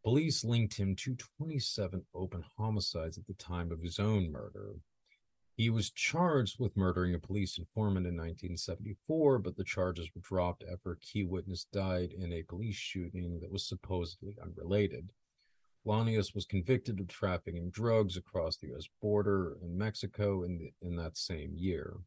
[0.03, 4.77] Police linked him to 27 open homicides at the time of his own murder.
[5.55, 10.65] He was charged with murdering a police informant in 1974, but the charges were dropped
[10.65, 15.11] after a key witness died in a police shooting that was supposedly unrelated.
[15.85, 18.89] Launius was convicted of trafficking drugs across the U.S.
[19.03, 21.99] border in Mexico in, the, in that same year.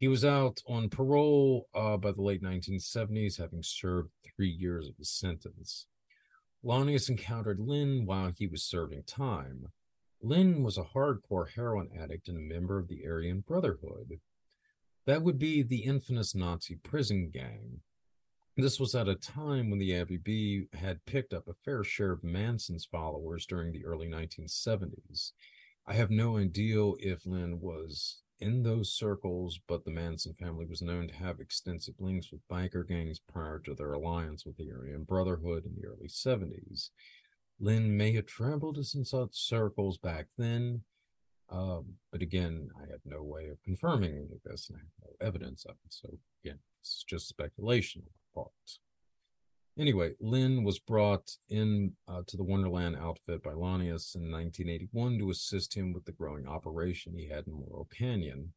[0.00, 4.96] He was out on parole uh, by the late 1970s, having served three years of
[4.96, 5.84] his sentence.
[6.64, 9.66] Launius encountered Lind while he was serving time.
[10.22, 14.20] Lind was a hardcore heroin addict and a member of the Aryan Brotherhood.
[15.04, 17.80] That would be the infamous Nazi prison gang.
[18.56, 22.24] This was at a time when the ABB had picked up a fair share of
[22.24, 25.32] Manson's followers during the early 1970s.
[25.86, 30.82] I have no idea if Lind was in those circles, but the Manson family was
[30.82, 35.04] known to have extensive links with biker gangs prior to their alliance with the Aryan
[35.04, 36.90] Brotherhood in the early 70s.
[37.60, 40.82] Lind may have traveled in such circles back then,
[41.50, 41.80] uh,
[42.10, 45.26] but again, I have no way of confirming any of this, and I have no
[45.26, 45.92] evidence of it.
[45.92, 48.78] So, again, it's just speculation on my part.
[49.78, 55.30] Anyway, Lind was brought in uh, to the Wonderland outfit by Launius in 1981 to
[55.30, 58.52] assist him with the growing operation he had in Laurel Canyon.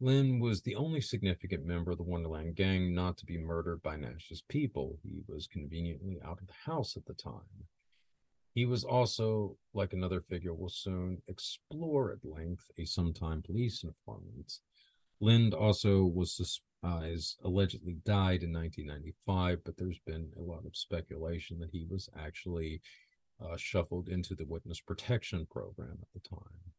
[0.00, 3.96] Lind was the only significant member of the Wonderland gang not to be murdered by
[3.96, 4.98] Nash's people.
[5.02, 7.66] He was conveniently out of the house at the time.
[8.54, 14.58] He was also, like another figure we'll soon explore at length, a sometime police informant.
[15.20, 16.34] Lind also was
[16.82, 21.86] uh, is allegedly died in 1995, but there's been a lot of speculation that he
[21.90, 22.80] was actually
[23.42, 26.72] uh, shuffled into the witness protection program at the time.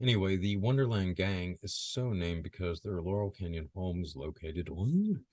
[0.00, 5.24] Anyway, the Wonderland Gang is so named because their Laurel Canyon home is located on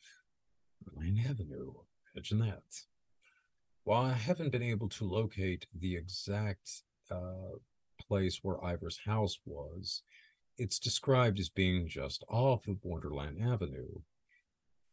[0.86, 1.74] Wonderland Avenue.
[2.16, 2.64] Imagine that.
[3.84, 7.58] While I haven't been able to locate the exact uh,
[8.00, 10.04] place where Ivers' house was,
[10.60, 14.02] it's described as being just off of Wonderland Avenue.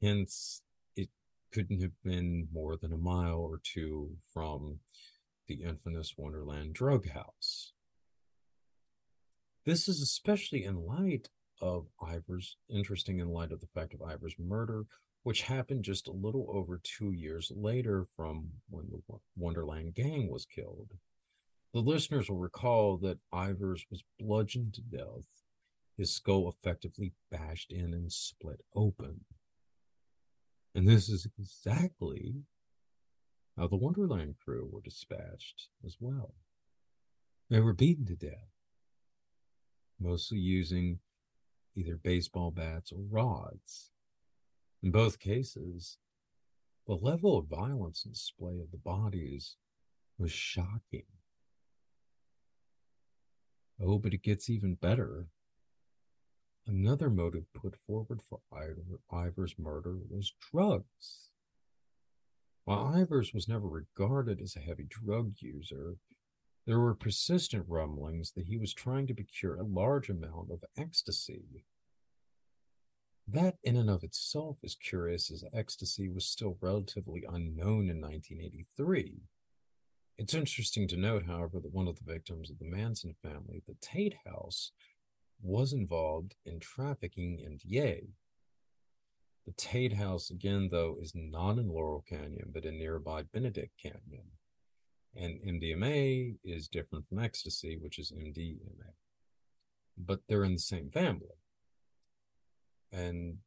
[0.00, 0.62] Hence,
[0.94, 1.08] it
[1.52, 4.78] couldn't have been more than a mile or two from
[5.48, 7.72] the infamous Wonderland drug house.
[9.64, 11.28] This is especially in light
[11.60, 14.84] of Ivers', interesting in light of the fact of Ivers' murder,
[15.24, 20.46] which happened just a little over two years later from when the Wonderland gang was
[20.46, 20.92] killed.
[21.74, 25.26] The listeners will recall that Ivers was bludgeoned to death
[25.97, 29.24] his skull effectively bashed in and split open.
[30.74, 32.42] And this is exactly
[33.57, 36.34] how the Wonderland crew were dispatched as well.
[37.49, 38.51] They were beaten to death,
[39.99, 40.99] mostly using
[41.74, 43.90] either baseball bats or rods.
[44.82, 45.99] In both cases,
[46.86, 49.57] the level of violence and display of the bodies
[50.18, 51.07] was shocking.
[53.80, 55.28] Oh, but it gets even better
[56.68, 61.30] Another motive put forward for Ivers' murder was drugs.
[62.64, 65.98] While Ivers was never regarded as a heavy drug user,
[66.66, 71.64] there were persistent rumblings that he was trying to procure a large amount of ecstasy.
[73.28, 79.22] That, in and of itself, is curious as ecstasy was still relatively unknown in 1983.
[80.18, 83.76] It's interesting to note, however, that one of the victims of the Manson family, the
[83.80, 84.72] Tate House,
[85.43, 88.09] was involved in trafficking MDA.
[89.47, 94.26] The Tate House, again, though, is not in Laurel Canyon, but in nearby Benedict Canyon.
[95.14, 98.93] And MDMA is different from ecstasy, which is MDMA.
[99.97, 101.39] But they're in the same family.
[102.93, 103.39] And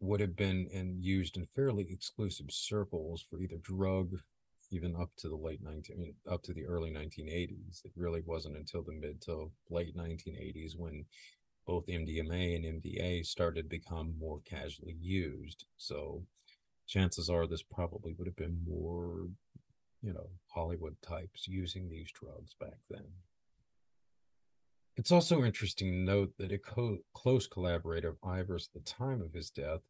[0.00, 4.20] would have been and used in fairly exclusive circles for either drug
[4.70, 8.82] even up to the late 19 up to the early 1980s it really wasn't until
[8.82, 11.04] the mid to late 1980s when
[11.66, 15.66] both MDMA and MDA started to become more casually used.
[15.76, 16.24] So
[16.88, 19.28] chances are this probably would have been more
[20.02, 23.04] you know Hollywood types using these drugs back then.
[24.96, 29.22] It's also interesting to note that a co- close collaborator of Ivers at the time
[29.22, 29.80] of his death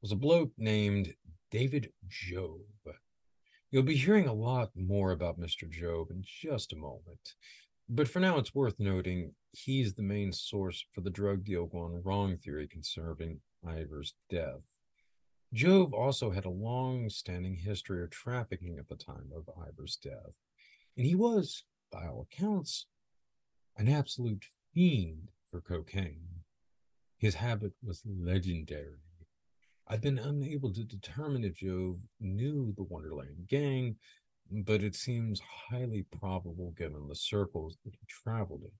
[0.00, 1.12] was a bloke named
[1.50, 2.60] David Jove.
[3.70, 5.68] You'll be hearing a lot more about Mr.
[5.68, 7.34] Jove in just a moment.
[7.88, 12.02] But for now, it's worth noting he's the main source for the drug deal gone
[12.04, 14.62] wrong theory concerning Ivers' death.
[15.52, 20.34] Jove also had a long standing history of trafficking at the time of Ivers' death,
[20.96, 22.86] and he was, by all accounts,
[23.76, 26.42] an absolute fiend for cocaine.
[27.18, 29.05] His habit was legendary.
[29.88, 33.96] I've been unable to determine if Jove knew the Wonderland gang,
[34.50, 38.70] but it seems highly probable given the circles that he traveled in.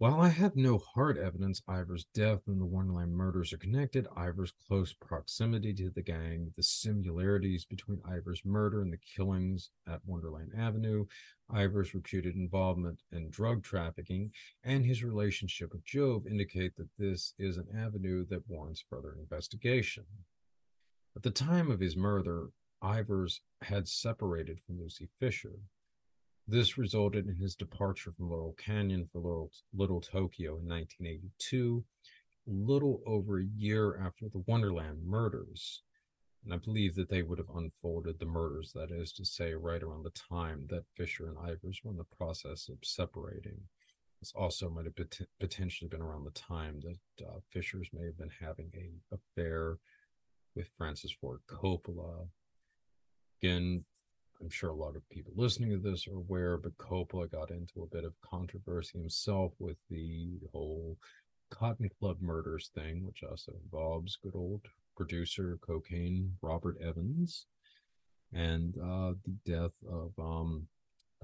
[0.00, 4.54] While I have no hard evidence Ivers' death and the Wonderland murders are connected, Ivers'
[4.66, 10.52] close proximity to the gang, the similarities between Ivers' murder and the killings at Wonderland
[10.56, 11.04] Avenue,
[11.50, 14.32] Ivers' reputed involvement in drug trafficking,
[14.64, 20.06] and his relationship with Jove indicate that this is an avenue that warrants further investigation.
[21.14, 25.58] At the time of his murder, Ivers had separated from Lucy Fisher.
[26.50, 31.84] This resulted in his departure from Laurel Canyon for Little, Little Tokyo in 1982,
[32.48, 35.82] a little over a year after the Wonderland murders.
[36.44, 39.80] And I believe that they would have unfolded the murders, that is to say, right
[39.80, 43.60] around the time that Fisher and Ivers were in the process of separating.
[44.20, 48.18] This also might have pot- potentially been around the time that uh, Fisher's may have
[48.18, 49.78] been having a affair
[50.56, 52.26] with Francis Ford Coppola.
[53.40, 53.84] Again,
[54.40, 57.82] I'm sure a lot of people listening to this are aware, but Coppola got into
[57.82, 60.96] a bit of controversy himself with the whole
[61.50, 64.62] Cotton Club murders thing, which also involves good old
[64.96, 67.46] producer cocaine Robert Evans
[68.32, 70.66] and uh, the death of um,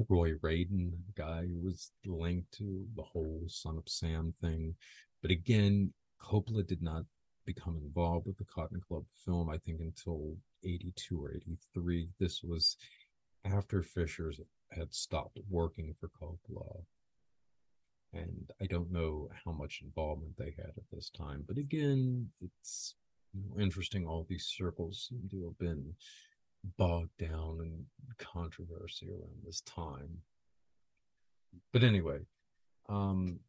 [0.08, 4.74] Roy the guy who was linked to the whole Son of Sam thing.
[5.22, 7.04] But again, Coppola did not
[7.46, 12.08] become involved with the Cotton Club film, I think, until 82 or 83.
[12.18, 12.76] This was
[13.54, 14.40] after Fisher's
[14.72, 16.82] had stopped working for Coppola.
[18.12, 21.44] And I don't know how much involvement they had at this time.
[21.46, 22.94] But again, it's
[23.34, 24.06] you know, interesting.
[24.06, 25.94] All these circles seem to have been
[26.78, 27.86] bogged down in
[28.18, 30.18] controversy around this time.
[31.72, 32.20] But anyway,
[32.88, 33.40] um,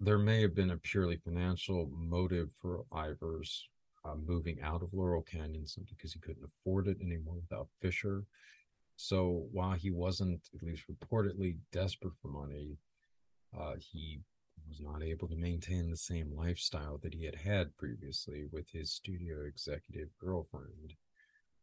[0.00, 3.62] there may have been a purely financial motive for Ivers
[4.04, 8.24] uh, moving out of Laurel Canyon simply because he couldn't afford it anymore without Fisher.
[8.96, 12.78] So while he wasn't, at least reportedly, desperate for money,
[13.56, 14.22] uh, he
[14.68, 18.92] was not able to maintain the same lifestyle that he had had previously with his
[18.92, 20.94] studio executive girlfriend.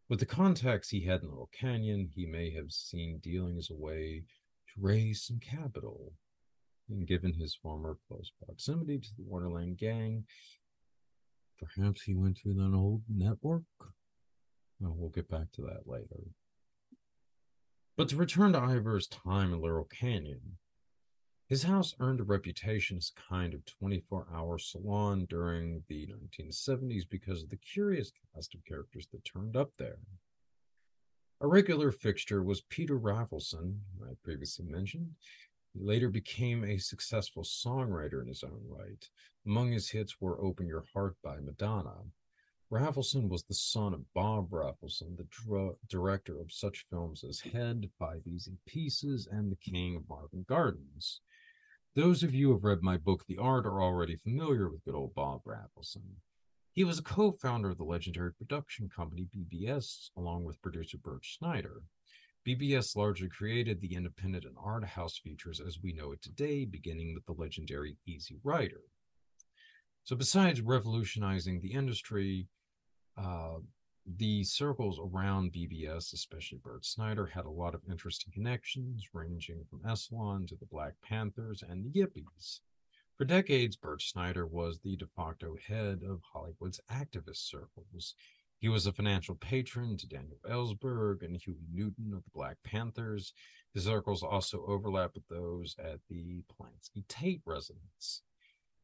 [0.09, 3.75] With the contacts he had in Little Canyon, he may have seen dealing as a
[3.75, 4.23] way
[4.67, 6.13] to raise some capital.
[6.89, 10.25] And given his former close proximity to the Wonderland gang,
[11.57, 13.63] perhaps he went through an old network.
[14.79, 16.27] Well, we'll get back to that later.
[17.95, 20.57] But to return to Ivers' time in Laurel Canyon,
[21.47, 27.07] his house earned a reputation as a kind of 24 hour salon during the 1970s
[27.07, 29.99] because of the curious cast of characters that turned up there.
[31.41, 35.11] A regular fixture was Peter Rafelson, I previously mentioned.
[35.73, 39.07] He later became a successful songwriter in his own right.
[39.45, 41.97] Among his hits were Open Your Heart by Madonna,
[42.73, 47.87] Rafelson was the son of Bob Rafelson, the dr- director of such films as Head,
[47.99, 51.21] Five Easy Pieces, and The King of Marvin Gardens.
[51.95, 54.95] Those of you who have read my book, The Art, are already familiar with good
[54.95, 56.15] old Bob Rafelson.
[56.71, 61.23] He was a co founder of the legendary production company BBS, along with producer Bert
[61.23, 61.83] Schneider.
[62.43, 67.13] BBS largely created the independent and art house features as we know it today, beginning
[67.13, 68.81] with the legendary Easy Rider.
[70.05, 72.47] So, besides revolutionizing the industry,
[73.17, 73.59] uh,
[74.05, 79.79] the circles around BBS, especially Bert Schneider, had a lot of interesting connections, ranging from
[79.79, 82.59] Esalen to the Black Panthers and the Yippies.
[83.17, 88.15] For decades, Bert Schneider was the de facto head of Hollywood's activist circles.
[88.59, 93.33] He was a financial patron to Daniel Ellsberg and Huey Newton of the Black Panthers.
[93.73, 98.21] His circles also overlap with those at the Polanski Tate residence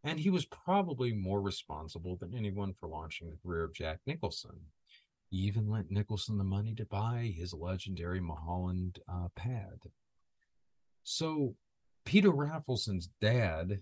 [0.03, 4.67] and he was probably more responsible than anyone for launching the career of Jack Nicholson.
[5.29, 9.91] He even lent Nicholson the money to buy his legendary Mulholland uh, pad.
[11.03, 11.55] So,
[12.05, 13.81] Peter Rafelson's dad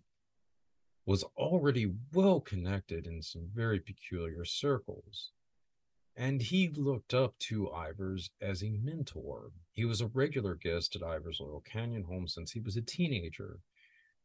[1.05, 5.32] was already well connected in some very peculiar circles.
[6.18, 9.51] and he looked up to Ivers as a mentor.
[9.72, 13.59] He was a regular guest at Ivers' Laurel Canyon home since he was a teenager.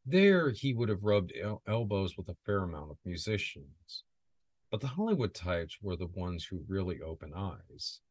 [0.05, 4.03] There, he would have rubbed el- elbows with a fair amount of musicians.
[4.69, 8.01] But the Hollywood types were the ones who really opened eyes.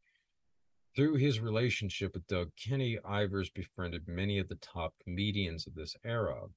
[0.95, 5.97] Through his relationship with Doug Kenney, Ivers befriended many of the top comedians of this
[6.05, 6.49] era.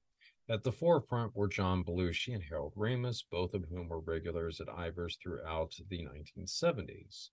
[0.48, 4.68] At the forefront were John Belushi and Harold Ramis, both of whom were regulars at
[4.68, 7.30] Ivers throughout the 1970s.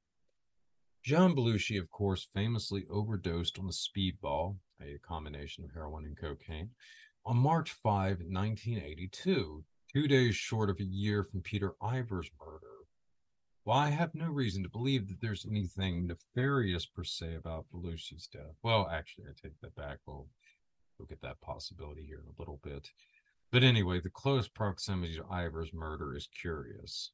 [1.04, 6.72] John Belushi, of course, famously overdosed on the speedball, a combination of heroin and cocaine,
[7.26, 9.64] on March 5, 1982,
[9.94, 12.68] two days short of a year from Peter Ivers' murder.
[13.64, 18.28] While I have no reason to believe that there's anything nefarious per se about Belushi's
[18.28, 20.00] death, well, actually, I take that back.
[20.06, 20.28] We'll
[21.00, 22.90] look at that possibility here in a little bit.
[23.52, 27.12] But anyway, the close proximity to Ivers' murder is curious.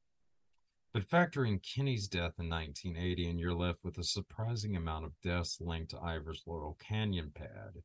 [0.92, 5.60] But factoring Kenney's death in 1980, and you're left with a surprising amount of deaths
[5.60, 7.84] linked to Ivers' Laurel Canyon pad.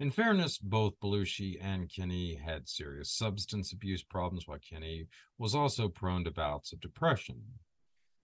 [0.00, 5.06] In fairness, both Belushi and Kenney had serious substance abuse problems, while Kenney
[5.38, 7.40] was also prone to bouts of depression.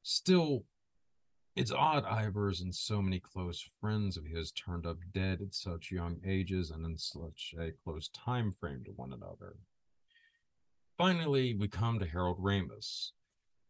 [0.02, 0.64] Still,
[1.54, 5.92] it's odd Ivers and so many close friends of his turned up dead at such
[5.92, 9.56] young ages and in such a close time frame to one another.
[10.98, 13.10] Finally, we come to Harold Ramis.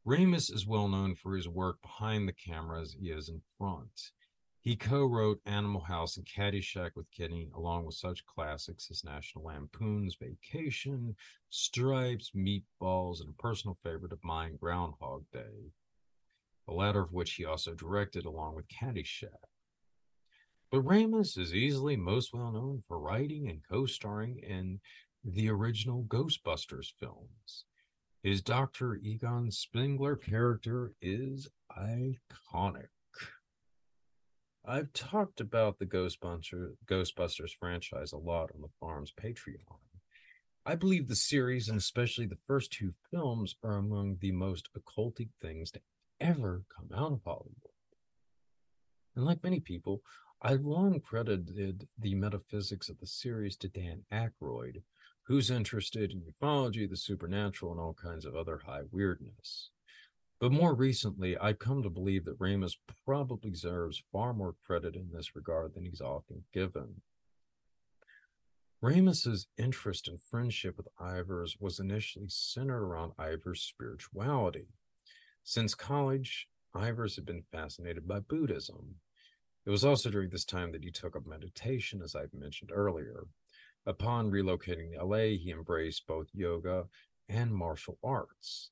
[0.07, 4.13] Ramis is well known for his work behind the camera as he is in front.
[4.61, 9.45] He co wrote Animal House and Caddyshack with Kenney, along with such classics as National
[9.45, 11.17] Lampoon's Vacation,
[11.49, 15.73] Stripes, Meatballs, and a personal favorite of mine, Groundhog Day
[16.71, 19.29] the latter of which he also directed along with Caddyshack.
[20.71, 24.79] But Ramis is easily most well known for writing and co starring in
[25.25, 27.65] the original Ghostbusters films.
[28.23, 28.97] His Dr.
[29.03, 32.89] Egon Spengler character is iconic.
[34.71, 39.81] I've talked about the Ghostbusters, Ghostbusters franchise a lot on the farm's Patreon.
[40.65, 45.31] I believe the series, and especially the first two films, are among the most occultic
[45.43, 45.81] things to
[46.21, 47.57] ever come out of Hollywood.
[49.17, 50.03] And like many people,
[50.41, 54.83] I long credited the metaphysics of the series to Dan Aykroyd,
[55.25, 59.71] who's interested in ufology, the supernatural, and all kinds of other high weirdness.
[60.41, 65.11] But more recently, I've come to believe that Ramis probably deserves far more credit in
[65.13, 67.03] this regard than he's often given.
[68.83, 74.69] Ramis's interest and friendship with Ivers was initially centered around Ivers' spirituality.
[75.45, 78.95] Since college, Ivers had been fascinated by Buddhism.
[79.67, 83.27] It was also during this time that he took up meditation, as I've mentioned earlier.
[83.85, 86.87] Upon relocating to LA, he embraced both yoga
[87.29, 88.71] and martial arts.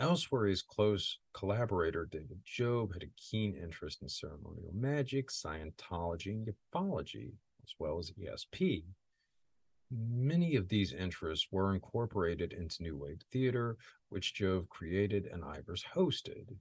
[0.00, 6.48] Elsewhere, his close collaborator, David Jove had a keen interest in ceremonial magic, Scientology, and
[6.48, 8.84] ufology, as well as ESP.
[9.90, 13.76] Many of these interests were incorporated into New Wave Theater,
[14.08, 16.56] which Jove created and Ivers hosted.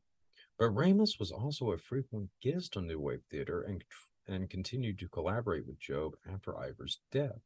[0.57, 3.81] But Ramis was also a frequent guest on New Wave Theater and,
[4.27, 7.39] and continued to collaborate with Jove after Ivers' death.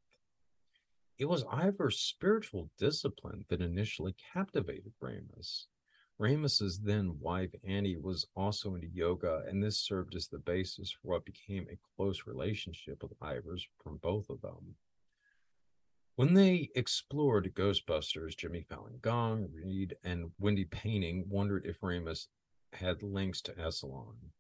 [1.20, 5.68] It was Ivers' spiritual discipline that initially captivated Ramis.
[6.20, 11.14] Ramis's then wife Annie was also into yoga, and this served as the basis for
[11.14, 14.76] what became a close relationship with Ivers from both of them.
[16.16, 22.28] When they explored Ghostbusters, Jimmy Fallon Gong, Reed, and Wendy Painting wondered if Ramis
[22.74, 24.32] had links to Esalen.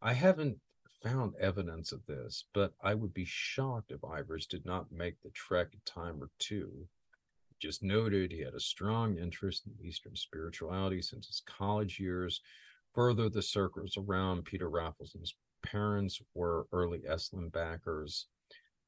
[0.00, 0.58] I haven't
[1.02, 5.30] found evidence of this, but I would be shocked if Ivers did not make the
[5.30, 6.88] trek a time or two.
[7.60, 12.40] Just noted he had a strong interest in Eastern spirituality since his college years.
[12.94, 18.26] Further, the circles around Peter Rafelson and his parents were early Esalen backers.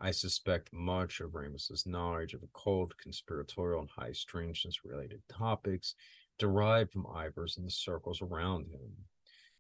[0.01, 5.95] I suspect much of Ramis's knowledge of occult, conspiratorial, and high strangeness related topics
[6.39, 9.05] derived from Ivers and the circles around him.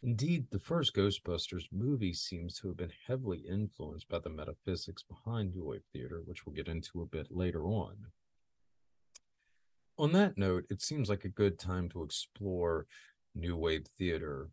[0.02, 5.54] Indeed, the first Ghostbusters movie seems to have been heavily influenced by the metaphysics behind
[5.54, 8.06] New Wave Theater, which we'll get into a bit later on.
[9.98, 12.86] On that note, it seems like a good time to explore
[13.34, 14.50] New Wave Theater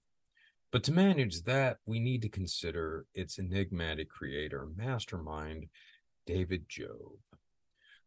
[0.71, 5.67] but to manage that, we need to consider its enigmatic creator, mastermind,
[6.27, 7.17] David Jove.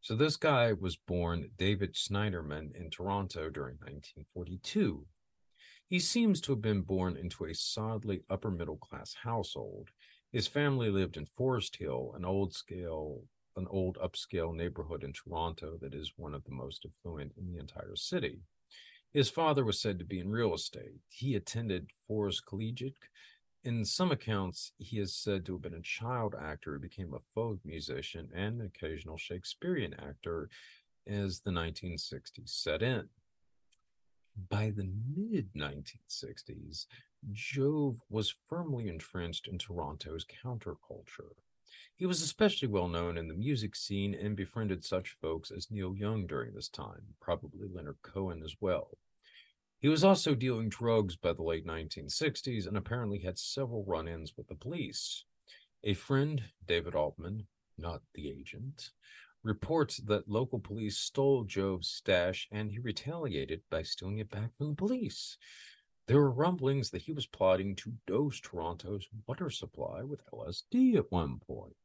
[0.00, 5.04] So this guy was born David Schneiderman in Toronto during 1942.
[5.88, 9.88] He seems to have been born into a solidly upper middle class household.
[10.32, 13.22] His family lived in Forest Hill, an old scale,
[13.56, 17.58] an old upscale neighborhood in Toronto that is one of the most affluent in the
[17.58, 18.40] entire city.
[19.12, 21.00] His father was said to be in real estate.
[21.08, 22.96] He attended Forest Collegiate.
[23.64, 27.20] In some accounts, he is said to have been a child actor who became a
[27.34, 30.48] folk musician and an occasional Shakespearean actor
[31.06, 33.08] as the 1960s set in.
[34.48, 36.86] By the mid 1960s,
[37.32, 41.34] Jove was firmly entrenched in Toronto's counterculture.
[41.96, 45.96] He was especially well known in the music scene and befriended such folks as Neil
[45.96, 48.98] Young during this time, probably Leonard Cohen as well.
[49.78, 54.36] He was also dealing drugs by the late 1960s and apparently had several run ins
[54.36, 55.24] with the police.
[55.84, 58.90] A friend, David Altman, not the agent,
[59.42, 64.68] reports that local police stole Jove's stash and he retaliated by stealing it back from
[64.68, 65.36] the police.
[66.06, 71.12] There were rumblings that he was plotting to dose Toronto's water supply with LSD at
[71.12, 71.76] one point.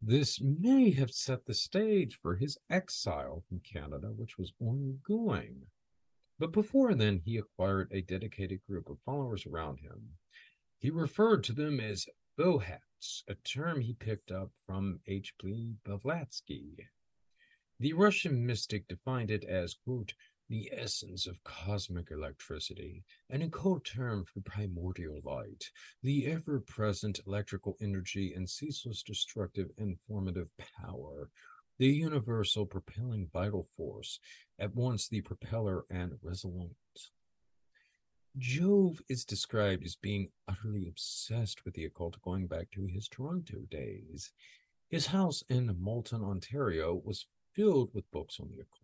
[0.00, 5.66] This may have set the stage for his exile from Canada, which was ongoing.
[6.38, 10.18] But before then, he acquired a dedicated group of followers around him.
[10.78, 15.76] He referred to them as Fohats, a term he picked up from H.P.
[15.84, 16.88] Blavatsky.
[17.78, 20.14] The Russian mystic defined it as, quote,
[20.52, 25.70] the essence of cosmic electricity, an code term for primordial light,
[26.02, 31.30] the ever present electrical energy and ceaseless destructive and formative power,
[31.78, 34.20] the universal propelling vital force,
[34.58, 36.76] at once the propeller and resolute.
[38.36, 43.60] Jove is described as being utterly obsessed with the occult going back to his Toronto
[43.70, 44.30] days.
[44.90, 48.81] His house in Malton, Ontario was filled with books on the occult.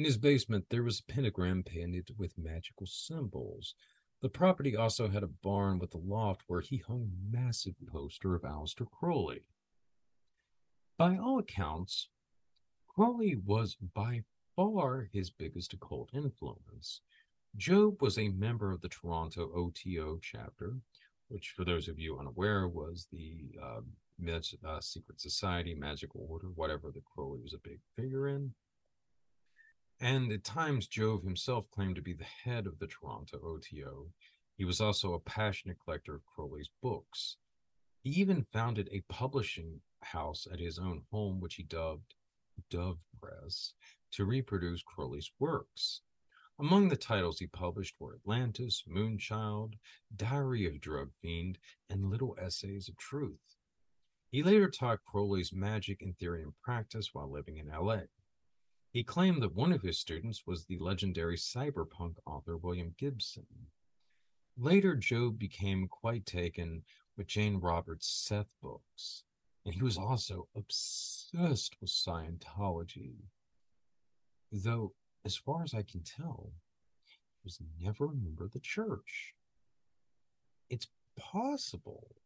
[0.00, 3.74] In his basement, there was a pentagram painted with magical symbols.
[4.22, 8.34] The property also had a barn with a loft where he hung a massive poster
[8.34, 9.42] of Aleister Crowley.
[10.96, 12.08] By all accounts,
[12.88, 14.22] Crowley was by
[14.56, 17.02] far his biggest occult influence.
[17.58, 20.76] Jove was a member of the Toronto OTO chapter,
[21.28, 23.82] which, for those of you unaware, was the uh,
[24.66, 28.54] uh, secret society, magical order, whatever that Crowley was a big figure in.
[30.00, 34.06] And at times, Jove himself claimed to be the head of the Toronto OTO.
[34.56, 37.36] He was also a passionate collector of Crowley's books.
[38.02, 42.14] He even founded a publishing house at his own home, which he dubbed
[42.70, 43.74] Dove Press,
[44.12, 46.00] to reproduce Crowley's works.
[46.58, 49.74] Among the titles he published were Atlantis, Moonchild,
[50.14, 51.58] Diary of Drug Fiend,
[51.90, 53.56] and Little Essays of Truth.
[54.30, 58.02] He later taught Crowley's magic in theory and practice while living in LA.
[58.92, 63.46] He claimed that one of his students was the legendary cyberpunk author William Gibson.
[64.56, 66.82] Later, Jove became quite taken
[67.16, 69.22] with Jane Roberts' Seth books,
[69.64, 73.14] and he was also obsessed with Scientology.
[74.50, 76.50] Though, as far as I can tell,
[77.06, 79.34] he was never a member of the church.
[80.68, 82.16] It's possible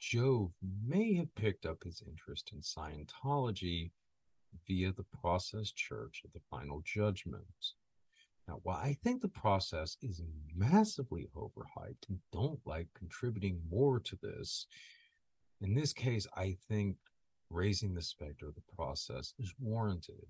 [0.00, 0.52] Jove
[0.86, 3.90] may have picked up his interest in Scientology
[4.66, 7.74] via the process church of the final judgment.
[8.46, 10.22] Now, while I think the process is
[10.56, 14.66] massively overhyped and don't like contributing more to this,
[15.60, 16.96] in this case, I think
[17.50, 20.26] raising the specter of the process is warranted.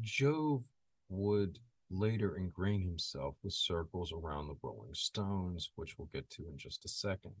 [0.00, 0.64] Jove
[1.08, 1.58] would
[1.90, 6.84] later ingrain himself with circles around the Rolling Stones, which we'll get to in just
[6.84, 7.34] a second.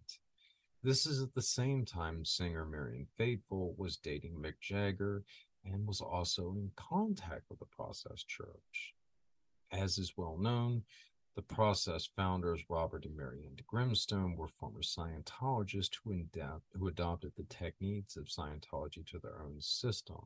[0.82, 5.24] This is at the same time singer Marianne Faithfull was dating Mick Jagger
[5.62, 8.94] and was also in contact with the Process Church.
[9.70, 10.84] As is well known,
[11.36, 17.44] the Process founders, Robert and Marianne Grimston, were former Scientologists who, adapt, who adopted the
[17.44, 20.24] techniques of Scientology to their own system.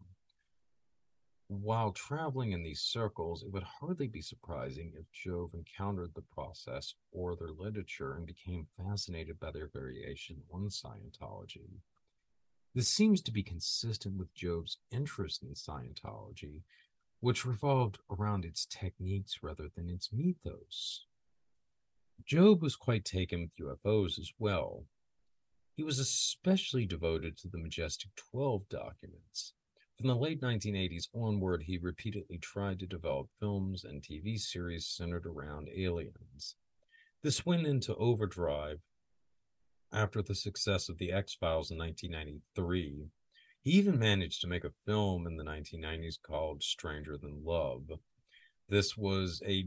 [1.49, 6.95] While traveling in these circles, it would hardly be surprising if Jove encountered the process
[7.13, 11.81] or their literature and became fascinated by their variation on Scientology.
[12.75, 16.63] This seems to be consistent with Jove's interest in Scientology,
[17.21, 21.07] which revolved around its techniques rather than its mythos.
[22.25, 24.87] Jove was quite taken with UFOs as well.
[25.77, 29.53] He was especially devoted to the Majestic 12 documents,
[29.99, 35.25] from the late 1980s onward, he repeatedly tried to develop films and TV series centered
[35.27, 36.57] around aliens.
[37.23, 38.81] This went into overdrive
[39.93, 43.07] after the success of The X Files in 1993.
[43.63, 47.85] He even managed to make a film in the 1990s called Stranger Than Love.
[48.69, 49.67] This was a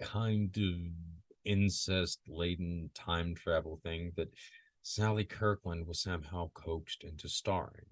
[0.00, 0.74] kind of
[1.44, 4.32] incest laden time travel thing that
[4.82, 7.86] Sally Kirkland was somehow coaxed into starring.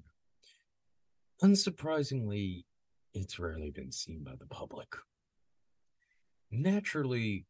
[1.41, 2.65] Unsurprisingly,
[3.15, 4.89] it's rarely been seen by the public.
[6.51, 7.47] Naturally,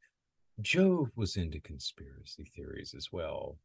[0.61, 3.57] Jove was into conspiracy theories as well,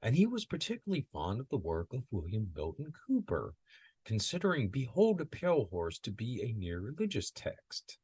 [0.00, 3.54] and he was particularly fond of the work of William Milton Cooper,
[4.06, 7.98] considering Behold a Pale Horse to be a near religious text.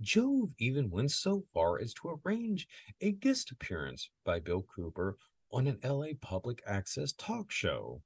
[0.00, 2.66] Jove even went so far as to arrange
[3.02, 5.18] a guest appearance by Bill Cooper
[5.52, 8.00] on an LA public access talk show.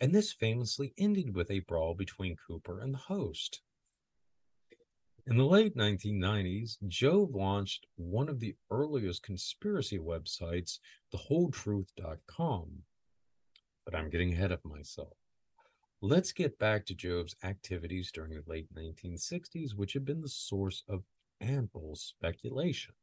[0.00, 3.60] And this famously ended with a brawl between Cooper and the host.
[5.26, 10.78] In the late 1990s, Jove launched one of the earliest conspiracy websites,
[11.12, 12.82] thewholetruth.com.
[13.84, 15.16] But I'm getting ahead of myself.
[16.00, 20.84] Let's get back to Jove's activities during the late 1960s, which had been the source
[20.88, 21.02] of
[21.40, 22.94] ample speculation.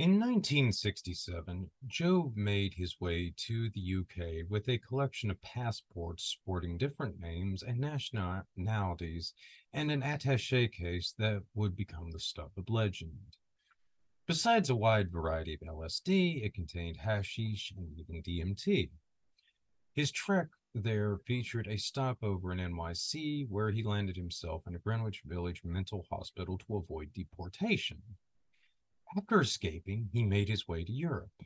[0.00, 6.78] In 1967, Jove made his way to the UK with a collection of passports sporting
[6.78, 9.34] different names and nationalities
[9.74, 13.36] and an attache case that would become the stuff of legend.
[14.26, 18.92] Besides a wide variety of LSD, it contained hashish and even DMT.
[19.92, 25.20] His trek there featured a stopover in NYC where he landed himself in a Greenwich
[25.26, 28.00] Village mental hospital to avoid deportation.
[29.16, 31.42] After escaping, he made his way to Europe.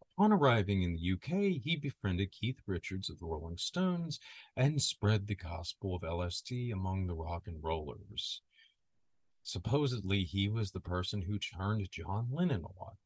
[0.00, 4.20] Upon arriving in the UK, he befriended Keith Richards of the Rolling Stones
[4.56, 8.40] and spread the gospel of LSD among the rock and rollers.
[9.42, 12.96] Supposedly, he was the person who turned John Lennon on.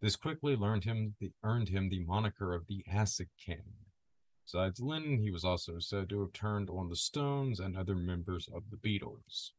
[0.00, 3.74] This quickly him the, earned him the moniker of the Acid King.
[4.44, 8.48] Besides Lennon, he was also said to have turned on the Stones and other members
[8.48, 9.52] of the Beatles.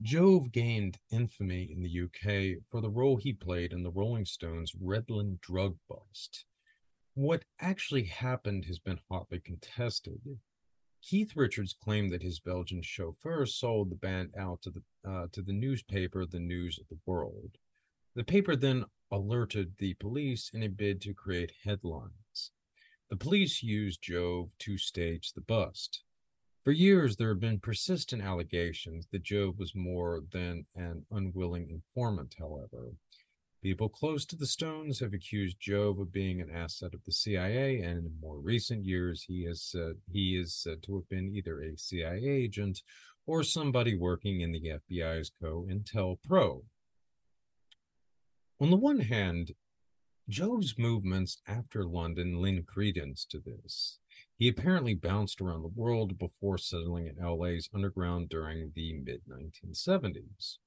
[0.00, 4.72] Jove gained infamy in the UK for the role he played in the Rolling Stones'
[4.72, 6.44] Redland drug bust.
[7.14, 10.38] What actually happened has been hotly contested.
[11.02, 15.42] Keith Richards claimed that his Belgian chauffeur sold the band out to the uh, to
[15.42, 17.58] the newspaper The News of the World.
[18.14, 22.52] The paper then alerted the police in a bid to create headlines.
[23.10, 26.02] The police used Jove to stage the bust.
[26.68, 32.34] For years, there have been persistent allegations that Jove was more than an unwilling informant,
[32.38, 32.92] however.
[33.62, 37.80] People close to the Stones have accused Jove of being an asset of the CIA,
[37.80, 41.58] and in more recent years, he has said he is said to have been either
[41.62, 42.82] a CIA agent
[43.24, 46.64] or somebody working in the FBI's COINTELPRO.
[48.60, 49.54] On the one hand,
[50.28, 54.00] Jove's movements after London lend credence to this.
[54.38, 60.58] He apparently bounced around the world before settling in LA's underground during the mid 1970s.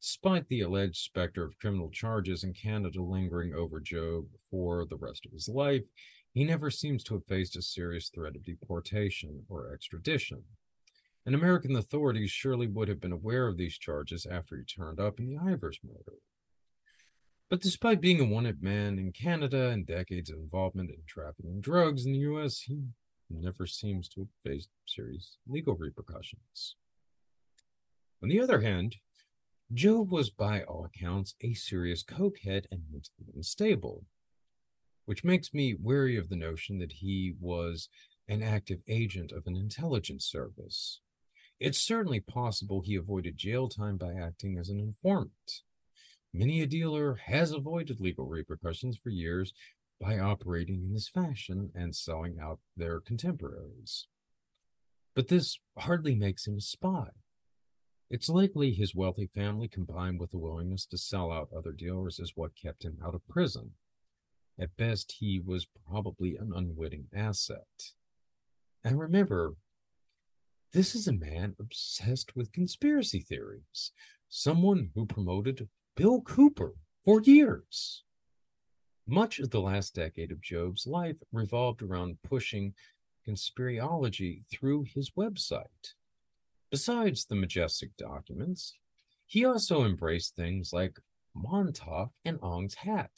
[0.00, 5.26] Despite the alleged specter of criminal charges in Canada lingering over Jove for the rest
[5.26, 5.82] of his life,
[6.32, 10.44] he never seems to have faced a serious threat of deportation or extradition.
[11.26, 15.18] And American authorities surely would have been aware of these charges after he turned up
[15.18, 16.18] in the Ivers murder.
[17.48, 22.06] But despite being a wanted man in Canada and decades of involvement in trafficking drugs
[22.06, 22.84] in the US, he
[23.30, 26.76] never seems to have faced serious legal repercussions.
[28.22, 28.96] On the other hand,
[29.72, 34.04] Jove was by all accounts a serious cokehead and mentally unstable,
[35.04, 37.88] which makes me wary of the notion that he was
[38.28, 41.00] an active agent of an intelligence service.
[41.58, 45.62] It's certainly possible he avoided jail time by acting as an informant.
[46.32, 49.52] Many a dealer has avoided legal repercussions for years
[50.00, 54.06] by operating in this fashion and selling out their contemporaries.
[55.14, 57.08] But this hardly makes him a spy.
[58.08, 62.32] It's likely his wealthy family combined with the willingness to sell out other dealers is
[62.34, 63.72] what kept him out of prison.
[64.58, 67.92] At best, he was probably an unwitting asset.
[68.82, 69.54] And remember,
[70.72, 73.92] this is a man obsessed with conspiracy theories,
[74.28, 76.74] someone who promoted Bill Cooper
[77.04, 78.04] for years.
[79.10, 82.74] Much of the last decade of Jove's life revolved around pushing
[83.26, 85.94] conspirology through his website.
[86.70, 88.76] Besides the majestic documents,
[89.26, 91.00] he also embraced things like
[91.34, 93.10] Montauk and Ong's hat.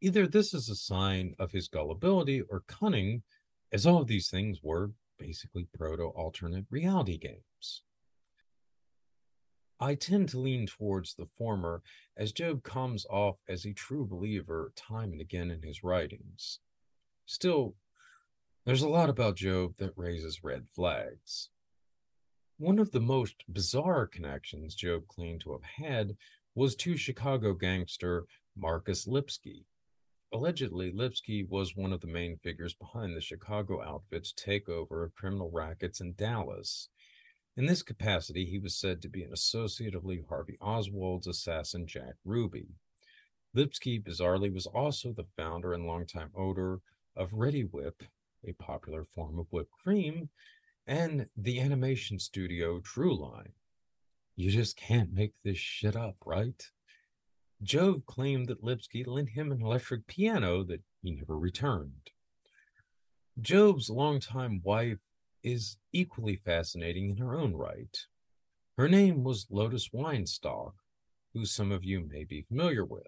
[0.00, 3.24] Either this is a sign of his gullibility or cunning,
[3.72, 7.82] as all of these things were basically proto alternate reality games.
[9.82, 11.82] I tend to lean towards the former,
[12.14, 16.58] as Jove comes off as a true believer time and again in his writings.
[17.24, 17.76] Still,
[18.66, 21.48] there's a lot about Jove that raises red flags.
[22.58, 26.16] One of the most bizarre connections Jove claimed to have had
[26.54, 29.64] was to Chicago gangster Marcus Lipsky.
[30.30, 35.50] Allegedly, Lipsky was one of the main figures behind the Chicago outfit's takeover of criminal
[35.50, 36.90] rackets in Dallas.
[37.60, 41.86] In this capacity, he was said to be an associate of Lee Harvey Oswald's assassin
[41.86, 42.68] Jack Ruby.
[43.52, 46.80] Lipsky, bizarrely, was also the founder and longtime owner
[47.14, 48.02] of Reddi-wip,
[48.48, 50.30] a popular form of whipped cream,
[50.86, 53.52] and the animation studio True Line.
[54.36, 56.64] You just can't make this shit up, right?
[57.62, 62.08] Jove claimed that Lipsky lent him an electric piano that he never returned.
[63.38, 65.00] Jove's longtime wife
[65.42, 68.06] is equally fascinating in her own right.
[68.76, 70.72] Her name was Lotus Weinstock,
[71.34, 73.06] who some of you may be familiar with.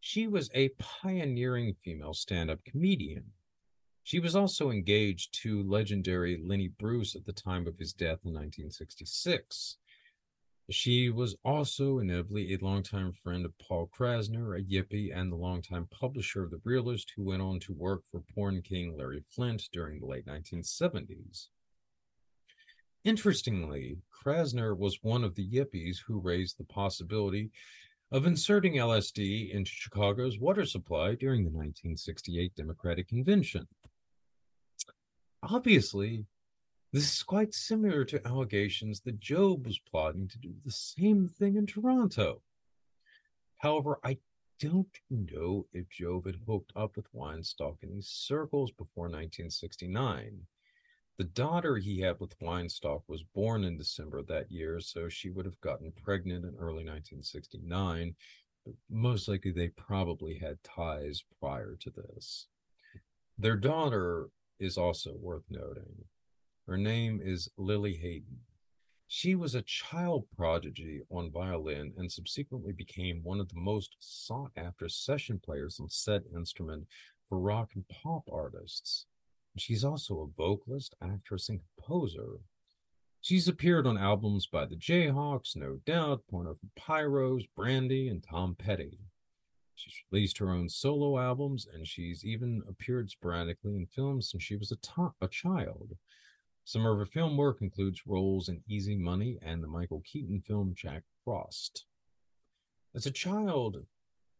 [0.00, 3.32] She was a pioneering female stand up comedian.
[4.02, 8.32] She was also engaged to legendary Lenny Bruce at the time of his death in
[8.32, 9.76] 1966.
[10.70, 15.88] She was also inevitably a longtime friend of Paul Krassner, a yippie, and the longtime
[15.90, 19.98] publisher of The Realist, who went on to work for porn king Larry Flynt during
[19.98, 21.48] the late 1970s.
[23.02, 27.50] Interestingly, Krassner was one of the yippies who raised the possibility
[28.12, 33.66] of inserting LSD into Chicago's water supply during the 1968 Democratic Convention.
[35.42, 36.26] Obviously,
[36.92, 41.56] this is quite similar to allegations that Jove was plotting to do the same thing
[41.56, 42.42] in Toronto.
[43.58, 44.18] However, I
[44.58, 50.46] don't know if Jove had hooked up with Weinstock in these circles before 1969.
[51.16, 55.44] The daughter he had with Weinstock was born in December that year, so she would
[55.44, 58.14] have gotten pregnant in early 1969.
[58.64, 62.46] But most likely, they probably had ties prior to this.
[63.38, 66.04] Their daughter is also worth noting.
[66.70, 68.42] Her name is Lili Haydn.
[69.08, 74.52] She was a child prodigy on violin and subsequently became one of the most sought
[74.56, 76.86] after session players on said instrument
[77.28, 79.06] for rock and pop artists.
[79.58, 82.38] She's also a vocalist, actress, and composer.
[83.20, 88.54] She's appeared on albums by the Jayhawks, No Doubt, Porno for Pyros, Brandy, and Tom
[88.54, 89.00] Petty.
[89.74, 94.54] She's released her own solo albums, and she's even appeared sporadically in films since she
[94.54, 95.96] was a, to- a child.
[96.64, 100.74] Some of her film work includes roles in Easy Money and the Michael Keaton film
[100.74, 101.86] Jack Frost.
[102.94, 103.86] As a child,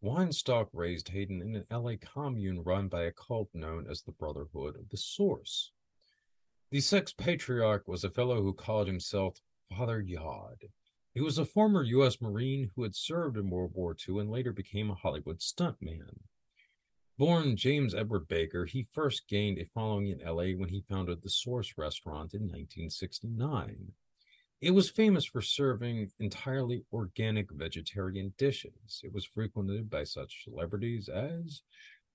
[0.02, 4.76] Weinstock raised Haydn in an LA commune run by a cult known as the Brotherhood
[4.76, 5.72] of the Source.
[6.70, 10.70] The sex patriarch was a fellow who called himself Father Yod.
[11.12, 12.20] He was a former U.S.
[12.20, 16.20] Marine who had served in World War II and later became a Hollywood stuntman.
[17.20, 21.28] Born James Edward Baker, he first gained a following in LA when he founded the
[21.28, 23.92] Source restaurant in 1969.
[24.62, 29.02] It was famous for serving entirely organic vegetarian dishes.
[29.04, 31.60] It was frequented by such celebrities as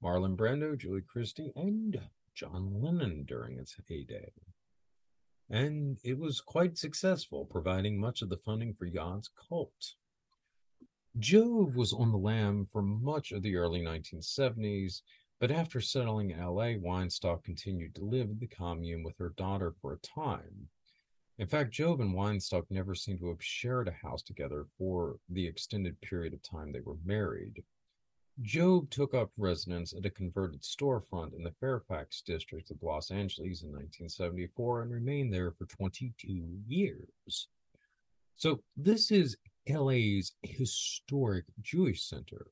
[0.04, 2.02] Marlon Brando, Julie Christie, and
[2.34, 4.32] John Lennon during its heyday.
[5.48, 9.94] And it was quite successful, providing much of the funding for Yod's cult.
[11.20, 15.02] Jove was on the lam for much of the early 1970s,
[15.40, 19.74] but after settling in LA, Weinstock continued to live in the commune with her daughter
[19.82, 20.68] for a time.
[21.38, 25.48] In fact, Jove and Weinstock never seem to have shared a house together for the
[25.48, 27.64] extended period of time they were married.
[28.42, 33.62] Jove took up residence at a converted storefront in the Fairfax district of Los Angeles
[33.62, 36.28] in 1974 and remained there for 22
[36.68, 37.48] years.
[38.36, 39.38] So, this is
[39.70, 42.48] LA's historic Jewish center.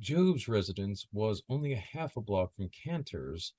[0.00, 3.54] Jove's residence was only a half a block from Canter's,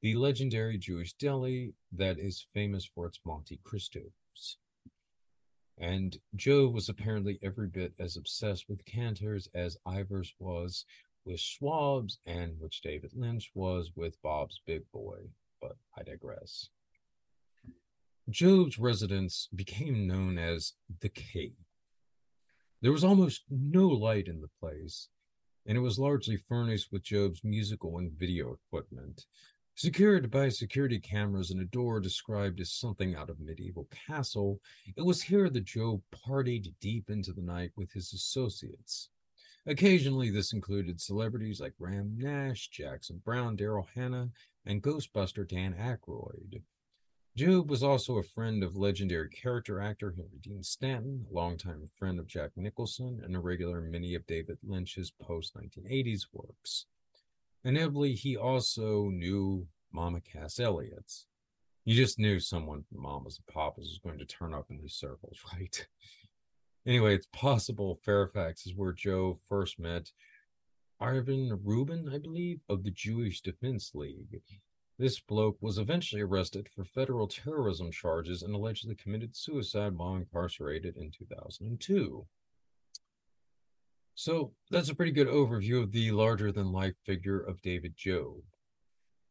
[0.00, 4.56] the legendary Jewish deli that is famous for its Monte Cristos.
[5.78, 10.84] And Jove was apparently every bit as obsessed with Canter's as Ivers was
[11.24, 15.30] with Schwab's and which David Lynch was with Bob's Big Boy,
[15.60, 16.68] but I digress.
[18.30, 21.56] Jove's residence became known as the Cave
[22.82, 25.08] there was almost no light in the place,
[25.66, 29.24] and it was largely furnished with Jove's musical and video equipment.
[29.76, 34.60] Secured by security cameras and a door described as something out of medieval castle,
[34.96, 39.08] it was here that Jove partied deep into the night with his associates.
[39.66, 44.28] Occasionally, this included celebrities like Graham Nash, Jackson Browne, Daryl Hannah,
[44.66, 46.60] and Ghostbuster Dan Aykroyd.
[47.34, 52.18] Jove was also a friend of legendary character actor Henry Dean Stanton, a longtime friend
[52.18, 56.84] of Jack Nicholson, and a regular in many of David Lynch's post 1980s works.
[57.64, 61.10] Inevitably, he also knew Mama Cass Elliot.
[61.86, 64.94] You just knew someone from Mamas and Papas was going to turn up in these
[64.94, 65.86] circles, right?
[66.86, 70.10] Anyway, it's possible Fairfax is where Jove first met
[71.00, 74.42] Ivan Rubin, I believe, of the Jewish Defense League.
[75.02, 80.96] This bloke was eventually arrested for federal terrorism charges and allegedly committed suicide while incarcerated
[80.96, 82.24] in 2002.
[84.14, 88.44] So that's a pretty good overview of the larger than life figure of David Jove.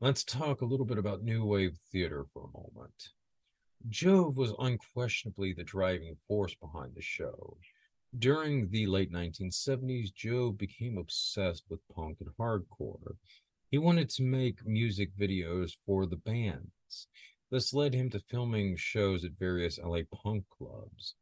[0.01, 3.11] Let's talk a little bit about New Wave Theater for a moment.
[3.87, 7.55] Jove was unquestionably the driving force behind the show.
[8.19, 13.15] During the late 1970s, Jove became obsessed with punk and hardcore.
[13.71, 17.07] He wanted to make music videos for the bands.
[17.49, 21.15] This led him to filming shows at various LA punk clubs.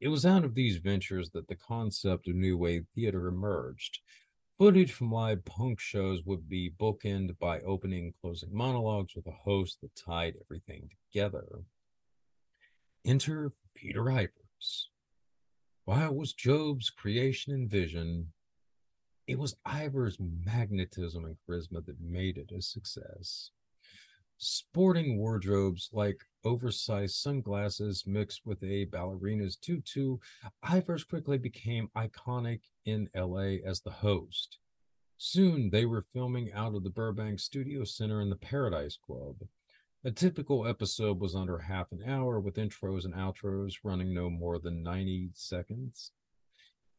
[0.00, 4.00] It was out of these ventures that the concept of New Wave Theater emerged.
[4.58, 9.32] Footage from live punk shows would be bookended by opening and closing monologues with a
[9.44, 11.46] host that tied everything together.
[13.04, 14.86] Enter Peter Ivers.
[15.86, 18.32] It was Jove's creation and vision,
[19.26, 23.50] it was Ivers' magnetism and charisma that made it a success.
[24.36, 30.18] Sporting wardrobes like oversized sunglasses mixed with a ballerina's tutu,
[30.64, 34.58] Ivers quickly became iconic in LA as the host.
[35.16, 39.36] Soon they were filming out of the Burbank Studio Center in the Paradise Club.
[40.04, 44.58] A typical episode was under half an hour with intros and outros running no more
[44.58, 46.10] than 90 seconds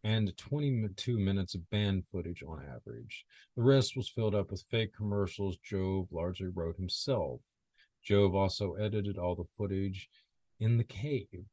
[0.06, 3.26] and 22 minutes of band footage on average.
[3.58, 7.42] The rest was filled up with fake commercials Jove largely wrote himself.
[8.04, 10.08] Jove also edited all the footage
[10.62, 11.46] in the cave.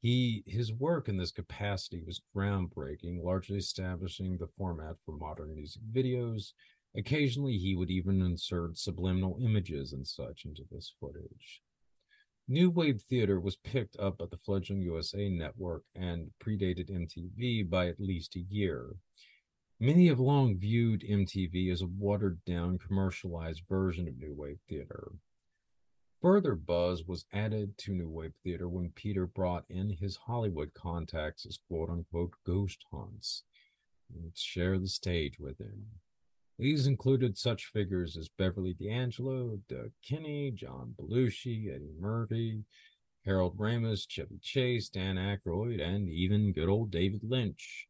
[0.00, 5.82] He his work in this capacity was groundbreaking, largely establishing the format for modern music
[5.92, 6.52] videos
[6.96, 11.60] Occasionally, he would even insert subliminal images and such into this footage.
[12.48, 17.88] New Wave Theater was picked up by the fledgling USA network and predated MTV by
[17.88, 18.94] at least a year.
[19.80, 25.10] Many have long viewed MTV as a watered down, commercialized version of New Wave Theater.
[26.22, 31.46] Further buzz was added to New Wave Theater when Peter brought in his Hollywood contacts
[31.46, 33.42] as quote unquote ghost hunts
[34.08, 36.00] and share the stage with him.
[36.58, 42.64] These included such figures as Beverly D'Angelo, Doug Kenney, John Belushi, Eddie Murphy,
[43.26, 47.88] Harold Ramis, Chevy Chase, Dan Aykroyd, and even good old David Lynch.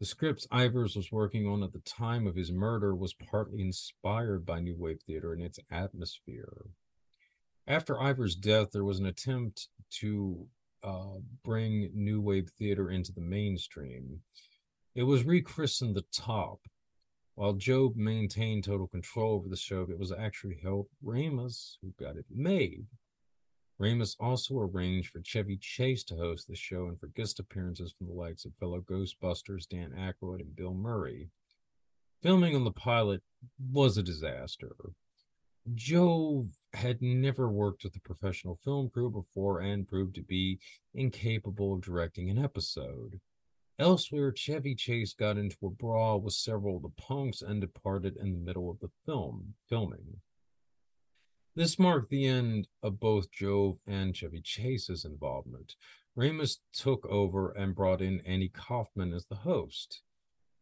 [0.00, 4.44] The scripts Ivers was working on at the time of his murder was partly inspired
[4.44, 6.66] by New Wave Theater and its atmosphere.
[7.68, 9.68] After Ivers' death, there was an attempt
[10.00, 10.48] to
[10.82, 14.20] uh, bring New Wave Theater into the mainstream.
[14.94, 16.60] It was rechristened The Top,
[17.34, 22.16] while Jove maintained total control over the show, it was actually Harold Ramis who got
[22.16, 22.86] it made.
[23.80, 28.06] Ramis also arranged for Chevy Chase to host the show and for guest appearances from
[28.06, 31.30] the likes of fellow Ghostbusters Dan Aykroyd and Bill Murray.
[32.22, 33.22] Filming on the pilot
[33.72, 34.76] was a disaster.
[35.74, 40.58] Jove had never worked with a professional film crew before and proved to be
[40.94, 43.20] incapable of directing an episode.
[43.82, 48.30] Elsewhere, Chevy Chase got into a brawl with several of the punks and departed in
[48.30, 50.20] the middle of the film filming.
[51.56, 55.74] This marked the end of both Jove and Chevy Chase's involvement.
[56.16, 60.02] Ramis took over and brought in Andy Kaufman as the host.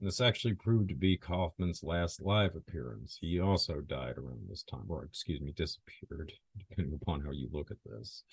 [0.00, 3.18] This actually proved to be Kaufman's last live appearance.
[3.20, 7.70] He also died around this time, or excuse me, disappeared, depending upon how you look
[7.70, 8.24] at this.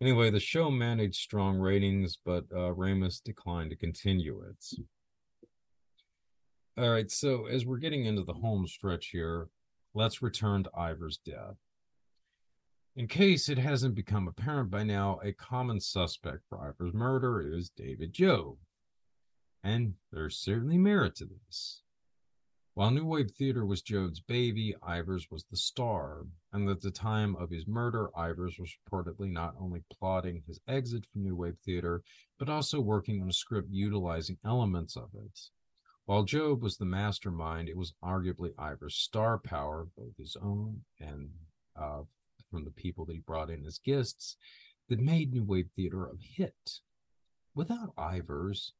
[0.00, 4.86] Anyway, the show managed strong ratings, but uh, Ramis declined to continue it.
[6.78, 9.48] All right, so as we're getting into the home stretch here,
[9.94, 11.56] let's return to Ivers' death.
[12.94, 17.70] In case it hasn't become apparent by now, a common suspect for Ivers' murder is
[17.70, 18.58] David Jove.
[19.64, 21.82] And there's certainly merit to this.
[22.74, 26.24] While New Wave Theater was Jove's baby, Ivers was the star,
[26.54, 31.04] and at the time of his murder, Ivers was reportedly not only plotting his exit
[31.04, 32.02] from New Wave Theater,
[32.38, 35.38] but also working on a script utilizing elements of it.
[36.06, 41.28] While Jove was the mastermind, it was arguably Ivers' star power, both his own and
[41.76, 42.04] uh,
[42.50, 44.38] from the people that he brought in as guests,
[44.88, 46.80] that made New Wave Theater a hit.
[47.54, 48.72] Without Ivers,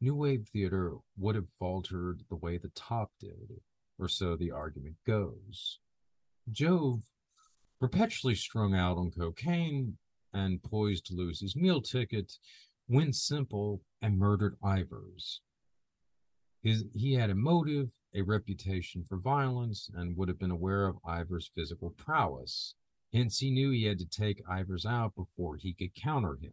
[0.00, 3.60] New Wave theater would have faltered the way the top did,
[3.98, 5.80] or so the argument goes.
[6.50, 7.02] Jove,
[7.80, 9.98] perpetually strung out on cocaine
[10.32, 12.38] and poised to lose his meal ticket,
[12.88, 15.40] went simple and murdered Ivers.
[16.62, 21.02] His, he had a motive, a reputation for violence, and would have been aware of
[21.04, 22.74] Ivers' physical prowess.
[23.12, 26.52] Hence, he knew he had to take Ivers out before he could counter him.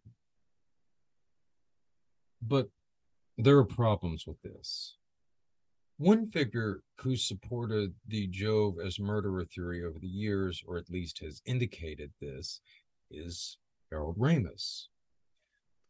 [2.41, 2.69] But
[3.37, 4.95] there are problems with this.
[5.97, 11.19] One figure who supported the Jove as murderer theory over the years, or at least
[11.19, 12.59] has indicated this,
[13.09, 13.57] is
[13.91, 14.87] Harold Ramis.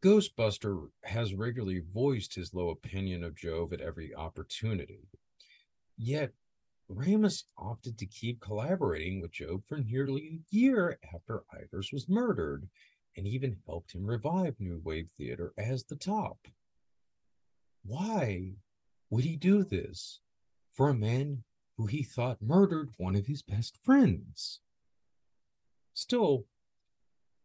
[0.03, 5.07] Ghostbuster has regularly voiced his low opinion of Jove at every opportunity.
[5.97, 6.31] Yet,
[6.91, 12.69] Ramis opted to keep collaborating with Jove for nearly a year after Ivers was murdered,
[13.17, 16.37] and even helped him revive New Wave Theater as the top.
[17.85, 18.55] Why
[19.09, 20.19] would he do this
[20.71, 21.43] for a man
[21.77, 24.59] who he thought murdered one of his best friends?
[25.93, 26.45] Still,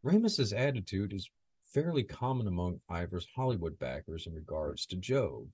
[0.02, 1.30] Ramis's attitude is
[1.62, 5.48] fairly common among Ivers' Hollywood backers in regards to Jove.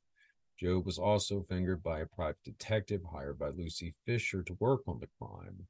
[0.57, 5.01] Jove was also fingered by a private detective hired by Lucy Fisher to work on
[5.01, 5.67] the crime.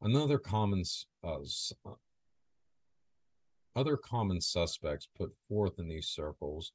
[0.00, 0.84] Another common
[1.22, 1.40] uh,
[1.84, 1.94] uh,
[3.76, 6.72] other common suspects put forth in these circles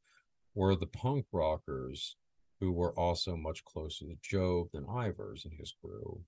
[0.53, 2.15] were the punk rockers,
[2.59, 6.21] who were also much closer to Jove than Ivers and his crew.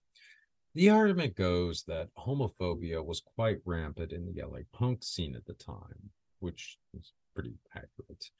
[0.73, 5.53] The argument goes that homophobia was quite rampant in the LA punk scene at the
[5.53, 8.31] time, which is pretty accurate.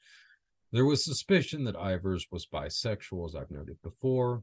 [0.70, 4.42] There was suspicion that Ivers was bisexual, as I've noted before.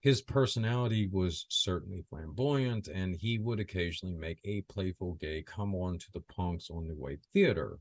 [0.00, 5.98] His personality was certainly flamboyant, and he would occasionally make a playful gay come on
[5.98, 7.78] to the punks on the way theater.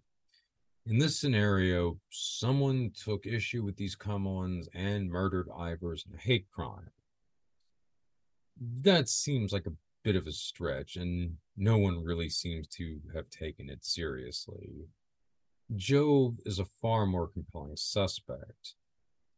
[0.90, 6.20] In this scenario, someone took issue with these come ons and murdered Ivers in a
[6.20, 6.90] hate crime.
[8.82, 13.30] That seems like a bit of a stretch, and no one really seems to have
[13.30, 14.88] taken it seriously.
[15.76, 18.74] Jove is a far more compelling suspect.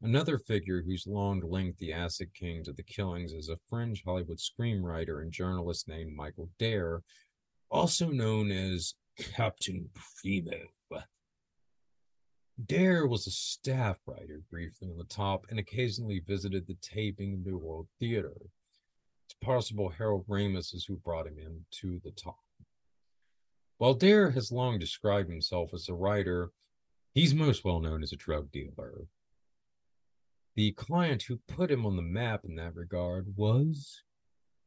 [0.01, 4.39] Another figure who's long linked the Acid King to the killings is a fringe Hollywood
[4.39, 7.01] screenwriter and journalist named Michael Dare,
[7.69, 9.89] also known as Captain
[10.21, 10.61] Primo.
[12.65, 17.45] Dare was a staff writer briefly on the top and occasionally visited the taping of
[17.45, 18.33] New World Theater.
[19.25, 22.39] It's possible Harold Ramis is who brought him in to the top.
[23.77, 26.51] While Dare has long described himself as a writer,
[27.13, 29.07] he's most well known as a drug dealer.
[30.55, 34.03] The client who put him on the map in that regard was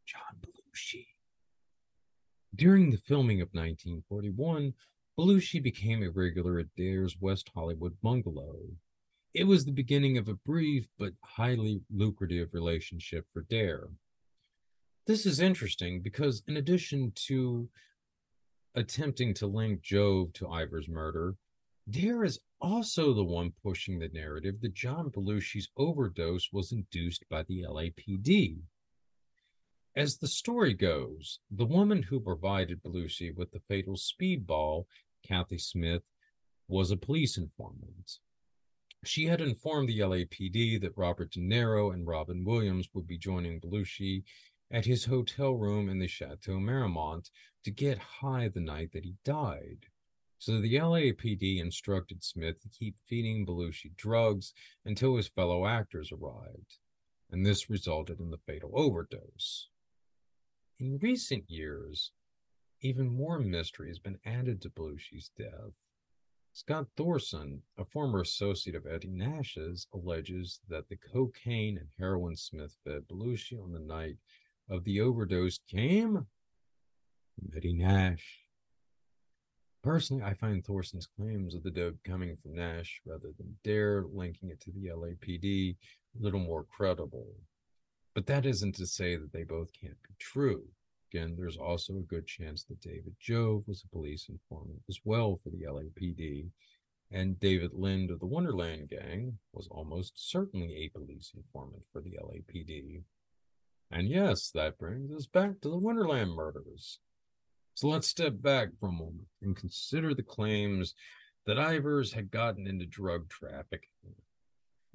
[0.06, 1.06] John Belushi.
[2.54, 4.72] During the filming of 1941,
[5.18, 8.58] Belushi became a regular at Dare's West Hollywood bungalow.
[9.32, 13.88] It was the beginning of a brief but highly lucrative relationship for Dare.
[15.06, 17.68] This is interesting because, in addition to
[18.74, 21.36] attempting to link Jove to Ivers' murder,
[21.88, 27.42] Dare is also the one pushing the narrative that John Belushi's overdose was induced by
[27.42, 28.56] the LAPD.
[29.96, 34.86] As the story goes, the woman who provided Belushi with the fatal speedball
[35.24, 36.02] Kathy Smith,
[36.68, 38.18] was a police informant.
[39.04, 43.60] She had informed the LAPD that Robert De Niro and Robin Williams would be joining
[43.60, 44.24] Belushi
[44.70, 47.30] at his hotel room in the Chateau Marmont
[47.64, 49.86] to get high the night that he died.
[50.38, 54.52] So the LAPD instructed Smith to keep feeding Belushi drugs
[54.84, 56.78] until his fellow actors arrived,
[57.30, 59.68] and this resulted in the fatal overdose.
[60.80, 62.10] In recent years,
[62.80, 65.72] even more mystery has been added to Belushi's death.
[66.52, 72.76] Scott Thorson, a former associate of Eddie Nash's, alleges that the cocaine and heroin Smith
[72.84, 74.16] fed Belushi on the night
[74.68, 76.26] of the overdose came
[77.34, 78.40] from Eddie Nash.
[79.82, 84.48] Personally, I find Thorson's claims of the dope coming from Nash rather than Dare linking
[84.48, 85.76] it to the LAPD
[86.18, 87.34] a little more credible.
[88.14, 90.64] But that isn't to say that they both can't be true.
[91.12, 95.36] Again, there's also a good chance that David Jove was a police informant as well
[95.36, 96.48] for the LAPD,
[97.12, 102.18] and David Lind of the Wonderland Gang was almost certainly a police informant for the
[102.20, 103.02] LAPD.
[103.90, 106.98] And yes, that brings us back to the Wonderland murders.
[107.74, 110.94] So let's step back for a moment and consider the claims
[111.46, 113.90] that Ivers had gotten into drug trafficking.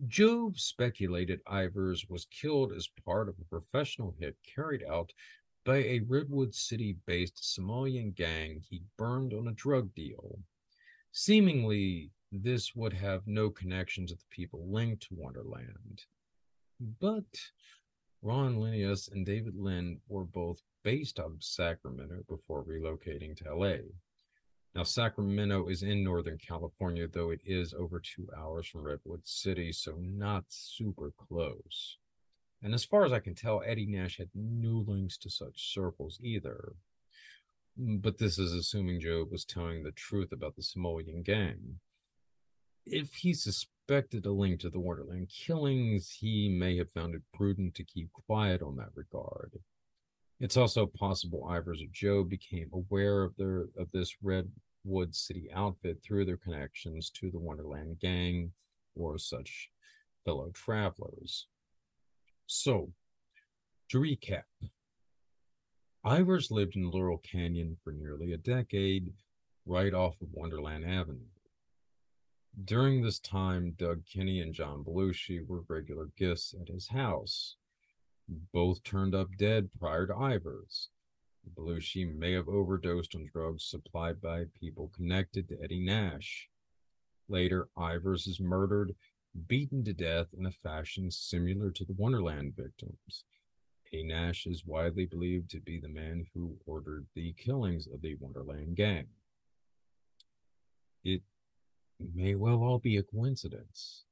[0.07, 5.11] Jove speculated Ivers was killed as part of a professional hit carried out
[5.65, 10.39] by a Redwood City based Somalian gang he burned on a drug deal.
[11.11, 16.05] Seemingly, this would have no connection to the people linked to Wonderland.
[16.79, 17.25] But
[18.21, 23.77] Ron Launius and David Lind were both based out of Sacramento before relocating to LA.
[24.75, 29.71] Now, Sacramento is in Northern California, though it is over two hours from Redwood City,
[29.71, 31.97] so not super close.
[32.61, 36.19] And as far as I can tell, Eddie Nash had no links to such circles
[36.21, 36.73] either.
[37.79, 41.79] Mm, but this is assuming Jove was telling the truth about the Somalian gang.
[42.85, 47.75] If he suspected a link to the Wonderland killings, he may have found it prudent
[47.75, 49.59] to keep quiet on that regard.
[50.39, 56.01] It's also possible Ivers or Jove became aware of their of this Redwood City outfit
[56.01, 58.53] through their connections to the Wonderland gang
[58.95, 59.69] or such
[60.23, 61.47] fellow travelers.
[62.47, 62.91] So,
[63.89, 64.43] to recap,
[66.05, 69.11] Ivers lived in Laurel Canyon for nearly a decade,
[69.65, 71.27] right off of Wonderland Avenue.
[72.63, 77.55] During this time, Doug Kenney and John Belushi were regular guests at his house.
[78.53, 80.89] Both turned up dead prior to Ivers.
[81.55, 86.47] Belushi may have overdosed on drugs supplied by people connected to Eddie Nash.
[87.27, 88.95] Later, Ivers is murdered,
[89.47, 93.23] beaten to death in a fashion similar to the Wonderland victims.
[93.91, 98.13] Eddie Nash is widely believed to be the man who ordered the killings of the
[98.15, 99.07] Wonderland gang.
[101.03, 101.23] It
[101.99, 104.05] may well all be a coincidence.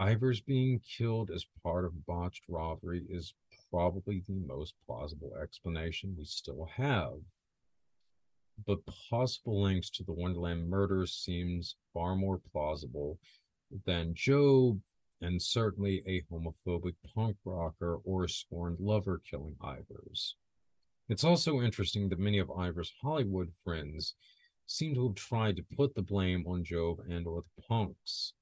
[0.00, 3.34] Ivers being killed as part of botched robbery is
[3.70, 7.18] probably the most plausible explanation we still have.
[8.66, 13.18] But possible links to the Wonderland murders seems far more plausible
[13.84, 14.78] than Jove
[15.20, 20.32] and certainly a homophobic punk rocker or a scorned lover killing Ivers.
[21.10, 24.14] It's also interesting that many of Ivers' Hollywood friends
[24.64, 28.32] seem to have tried to put the blame on Jove and or the punks.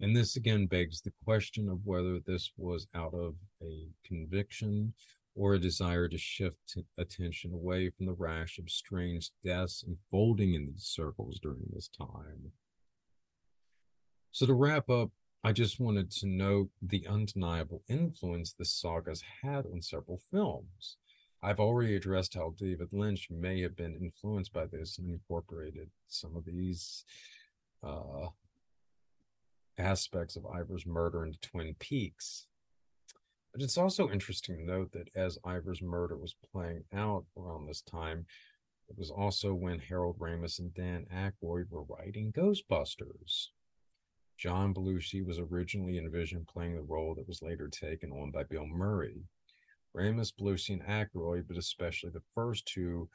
[0.00, 4.92] And this again begs the question of whether this was out of a conviction
[5.34, 10.66] or a desire to shift attention away from the rash of strange deaths unfolding in
[10.66, 12.52] these circles during this time.
[14.32, 15.10] So, to wrap up,
[15.44, 20.96] I just wanted to note the undeniable influence the sagas had on several films.
[21.42, 26.34] I've already addressed how David Lynch may have been influenced by this and incorporated some
[26.34, 27.04] of these
[27.82, 28.28] uh,
[29.78, 32.46] aspects of Ivers' murder into Twin Peaks.
[33.52, 37.82] But it's also interesting to note that as Ivers' murder was playing out around this
[37.82, 38.26] time,
[38.88, 43.48] it was also when Harold Ramis and Dan Aykroyd were writing Ghostbusters.
[44.36, 48.66] John Belushi was originally envisioned playing the role that was later taken on by Bill
[48.66, 49.24] Murray.
[49.96, 53.08] Ramis, Belushi, and Aykroyd, but especially the first two,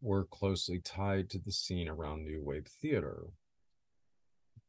[0.00, 3.28] were closely tied to the scene around New Wave Theater.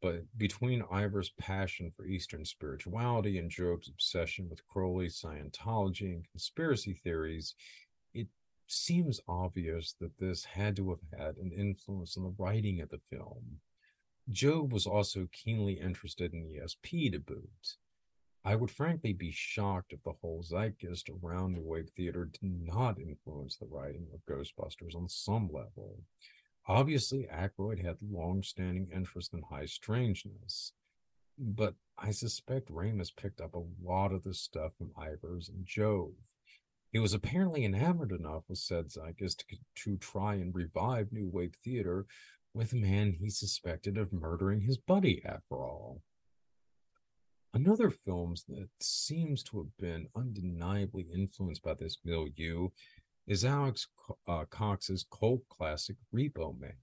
[0.06, 6.94] But between Ivers' passion for Eastern spirituality and Jove's obsession with Crowley, Scientology, and conspiracy
[6.94, 7.56] theories,
[8.14, 8.28] it
[8.68, 13.00] seems obvious that this had to have had an influence on the writing of the
[13.00, 13.62] film.
[14.30, 17.78] Jove was also keenly interested in ESP to boot.
[18.44, 23.00] I would frankly be shocked if the whole zeitgeist around New Wave Theater did not
[23.00, 25.98] influence the writing of Ghostbusters on some level.
[26.68, 30.74] Obviously, Aykroyd had long-standing interest in high strangeness,
[31.38, 36.34] but I suspect Ramis picked up a lot of this stuff from Ivers and Jove.
[36.92, 41.54] He was apparently enamored enough with said zeitgeist to, to try and revive New Wave
[41.64, 42.06] Theater
[42.54, 46.02] with a man he suspected of murdering his buddy, after all.
[47.54, 52.70] Another film that seems to have been undeniably influenced by this milieu
[53.28, 53.88] is Alex
[54.28, 56.74] uh, Cox's cult classic Repo Man.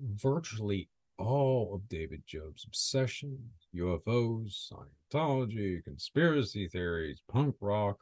[0.00, 0.88] Virtually
[1.18, 4.70] all of David Jove's obsessions, UFOs,
[5.12, 7.98] Scientology, conspiracy theories, punk rock,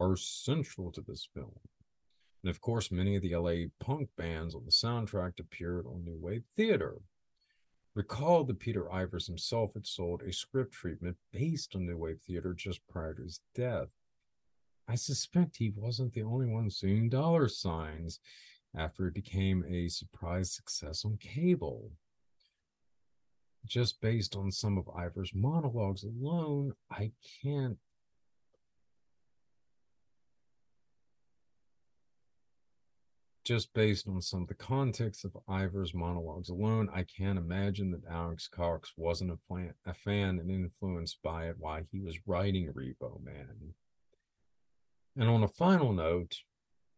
[0.00, 1.54] are central to this film.
[2.42, 6.18] And of course, many of the LA punk bands on the soundtrack appeared on New
[6.18, 6.96] Wave Theater.
[7.94, 12.54] Recall that Peter Ivers himself had sold a script treatment based on New Wave Theater
[12.54, 13.88] just prior to his death.
[14.90, 18.18] I suspect he wasn't the only one seeing dollar signs
[18.76, 21.92] after it became a surprise success on cable.
[23.64, 27.78] Just based on some of Ivers' monologues alone, I can't
[33.44, 38.10] just based on some of the context of Ivers' monologues alone, I can't imagine that
[38.10, 42.72] Alex Cox wasn't a, fan, a fan and influenced by it while he was writing
[42.72, 43.74] Repo Man.
[45.16, 46.36] And on a final note,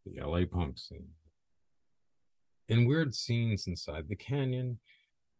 [0.04, 1.08] the LA punk scene.
[2.68, 4.78] In weird scenes inside the canyon,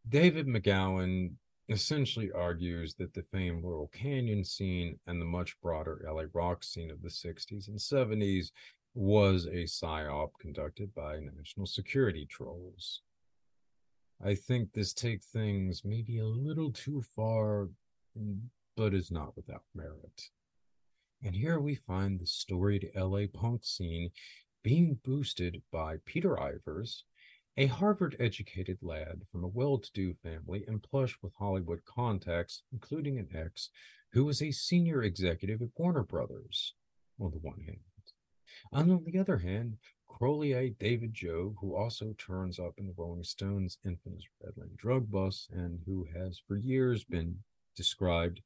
[0.09, 1.33] David McGowan
[1.69, 6.91] essentially argues that the famed Laurel Canyon scene and the much broader LA rock scene
[6.91, 8.51] of the 60s and 70s
[8.95, 13.01] was a psyop conducted by national security trolls.
[14.25, 17.69] I think this takes things maybe a little too far,
[18.77, 20.31] but is not without merit.
[21.25, 24.11] And here we find the storied LA punk scene
[24.65, 27.03] being boosted by Peter Ivers
[27.57, 32.65] A Harvard educated lad from a well to do family and plush with Hollywood contacts,
[32.73, 33.71] including an ex
[34.13, 36.75] who was a senior executive at Warner Brothers,
[37.21, 37.79] on the one hand.
[38.73, 39.79] And on the other hand,
[40.09, 45.49] Crolier David Jove, who also turns up in the Rolling Stones' infamous Redland drug bus
[45.53, 47.45] and who has for years been
[47.77, 48.43] described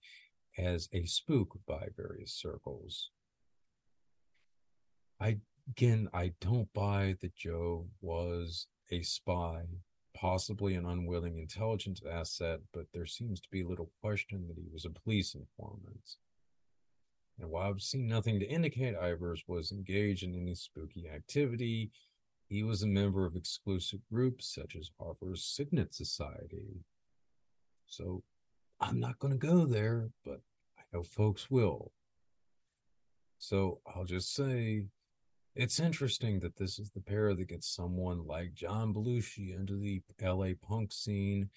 [0.58, 3.10] as a spook by various circles.
[5.20, 5.38] I
[5.68, 9.62] again I don't buy that Jove was a spy,
[10.14, 14.84] possibly an unwilling intelligence asset, but there seems to be little question that he was
[14.84, 16.16] a police informant.
[17.38, 21.90] And while I've seen nothing to indicate Ivers was engaged in any spooky activity,
[22.48, 26.84] he was a member of exclusive groups such as Harvard's Signet Society.
[27.86, 28.22] So
[28.80, 30.40] I'm not going to go there, but
[30.78, 31.92] I know folks will.
[33.38, 34.86] So I'll just say
[35.54, 40.02] it's interesting that this is the pair that gets someone like John Belushi into the
[40.22, 41.48] LA punk scene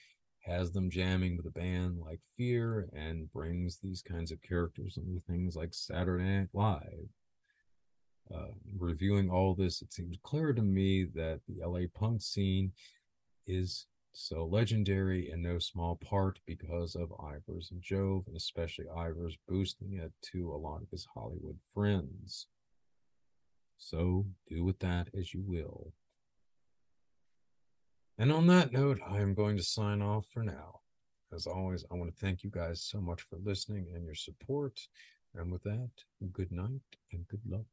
[0.41, 5.22] has them jamming with a band like Fear and brings these kinds of characters into
[5.22, 7.10] things like Saturday Night Live.
[8.34, 12.72] Uh, reviewing all this, it seems clear to me that the LA punk scene
[13.48, 19.38] is so legendary in no small part because of Ivers and Jove, and especially Ivers
[19.48, 22.48] boosting it to a lot of his Hollywood friends.
[23.77, 25.94] So do with that as you will.
[28.18, 30.81] And on that note, I am going to sign off for now.
[31.34, 34.80] As always, I want to thank you guys so much for listening and your support.
[35.36, 35.91] And with that,
[36.34, 36.81] good night
[37.14, 37.65] and good luck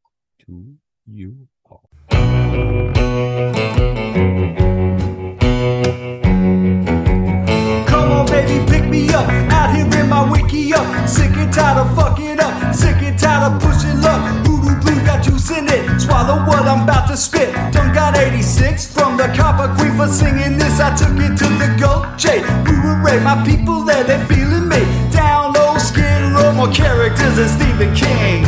[0.46, 0.74] to
[1.06, 1.90] you all.
[8.90, 9.28] Baby, me up.
[9.52, 11.08] Out here in my wiki up.
[11.08, 12.74] Sick and tired of fucking up.
[12.74, 14.44] Sick and tired of pushing luck.
[14.44, 16.00] Voodoo blue got juice in it.
[16.00, 17.52] Swallow what I'm about to spit.
[17.72, 20.80] Done got 86 from the copper queen for singing this.
[20.80, 22.40] I took it to the gold J.
[22.64, 24.82] We were Ray, my people there, they feeling me.
[25.10, 28.44] Down low, skin row, more characters than Stephen King.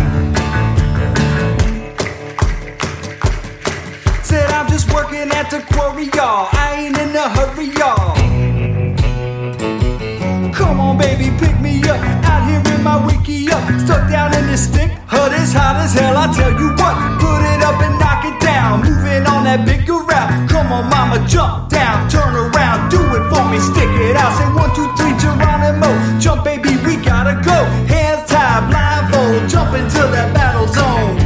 [4.23, 6.49] Said I'm just working at the quarry, y'all.
[6.53, 8.08] I ain't in a hurry, y'all.
[10.79, 11.99] Come on, baby, pick me up.
[12.23, 13.67] Out here in my wiki up.
[13.83, 14.93] Stuck down in this stick.
[15.11, 16.95] Hut is hot as hell, I tell you what.
[17.19, 18.87] Put it up and knock it down.
[18.87, 20.49] Moving on that bigger route.
[20.49, 22.09] Come on, mama, jump down.
[22.09, 23.59] Turn around, do it for me.
[23.59, 24.31] Stick it out.
[24.39, 25.91] Say one, two, three, Geronimo.
[26.23, 27.59] Jump, baby, we gotta go.
[27.91, 29.51] Hands tied, blindfold.
[29.51, 31.19] Jump into that battle zone.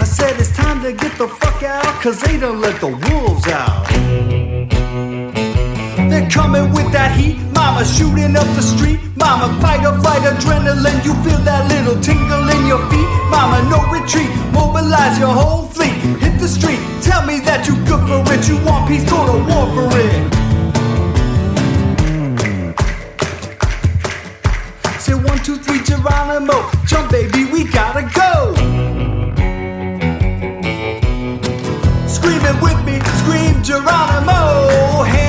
[0.00, 3.46] I said it's time to get the fuck out, cause they done let the wolves
[3.48, 3.84] out.
[6.38, 9.00] Coming with that heat, mama shooting up the street.
[9.16, 13.08] Mama, fight or flight adrenaline, you feel that little tingle in your feet.
[13.26, 15.98] Mama, no retreat, mobilize your whole fleet.
[16.22, 18.46] Hit the street, tell me that you good for it.
[18.46, 20.14] You want peace, go to war for it.
[25.02, 28.54] Say one, two, three, Geronimo, jump baby, we gotta go.
[32.06, 35.02] Screaming with me, scream Geronimo.
[35.02, 35.27] Hands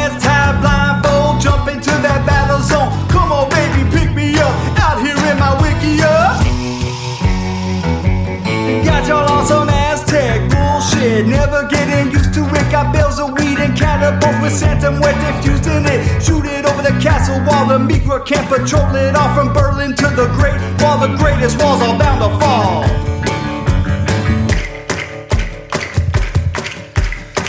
[11.20, 11.28] bullshit.
[11.28, 12.72] Never getting used to it.
[12.72, 16.22] Got bales of weed and catapult with Santa Muerte fused in it.
[16.22, 20.08] Shoot it over the castle while the Migra can't patrol it all from Berlin to
[20.16, 20.60] the Great.
[20.82, 20.98] Wall.
[21.00, 22.84] the greatest walls are bound to fall.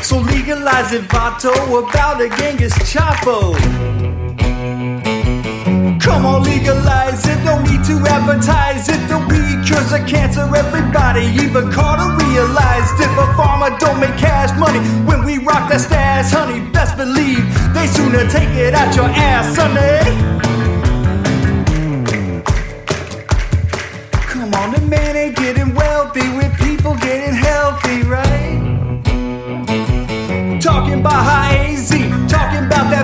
[0.03, 4.20] So legalize it, Vato, about a Genghis Chapo.
[6.11, 8.99] Come on, legalize it, no need to advertise it.
[9.07, 13.11] The weed cures a cancer, everybody, even Carter realized it.
[13.15, 16.69] But pharma don't make cash money when we rock that stash, honey.
[16.73, 20.03] Best believe they sooner take it out your ass, Sunday.
[24.27, 28.59] Come on, the man ain't getting wealthy with people getting healthy, right?
[30.61, 31.93] Talking about high AZ,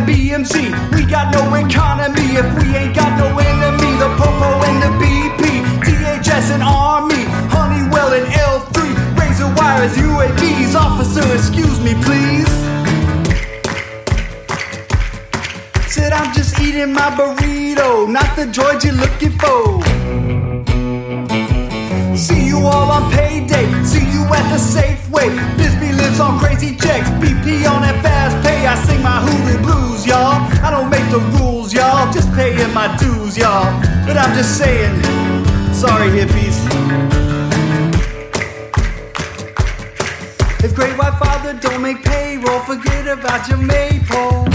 [0.06, 0.70] BMC.
[0.94, 3.90] We got no economy if we ain't got no enemy.
[3.98, 5.42] The Popo and the BP,
[5.82, 10.74] DHS and Army, Honeywell and L3, razor wires, UAVs.
[10.76, 12.46] Officer, excuse me, please.
[15.90, 19.82] Said I'm just eating my burrito, not the droid you're looking for.
[22.16, 23.66] See you all on payday.
[23.84, 25.28] See you at the Safeway.
[25.58, 27.10] Bisbee lives on crazy checks.
[27.20, 28.66] BP on that fast pay.
[28.66, 30.40] I sing my hoodoo blues, y'all.
[30.64, 32.10] I don't make the rules, y'all.
[32.14, 33.68] Just paying my dues, y'all.
[34.06, 34.94] But I'm just saying,
[35.74, 36.56] sorry, hippies.
[40.64, 44.48] If great white father don't make payroll, forget about your maypole.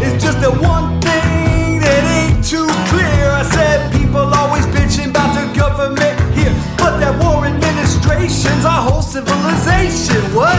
[0.00, 2.68] It's just the one thing that ain't too
[5.62, 10.20] government here, but that war administration's our whole civilization.
[10.34, 10.58] What?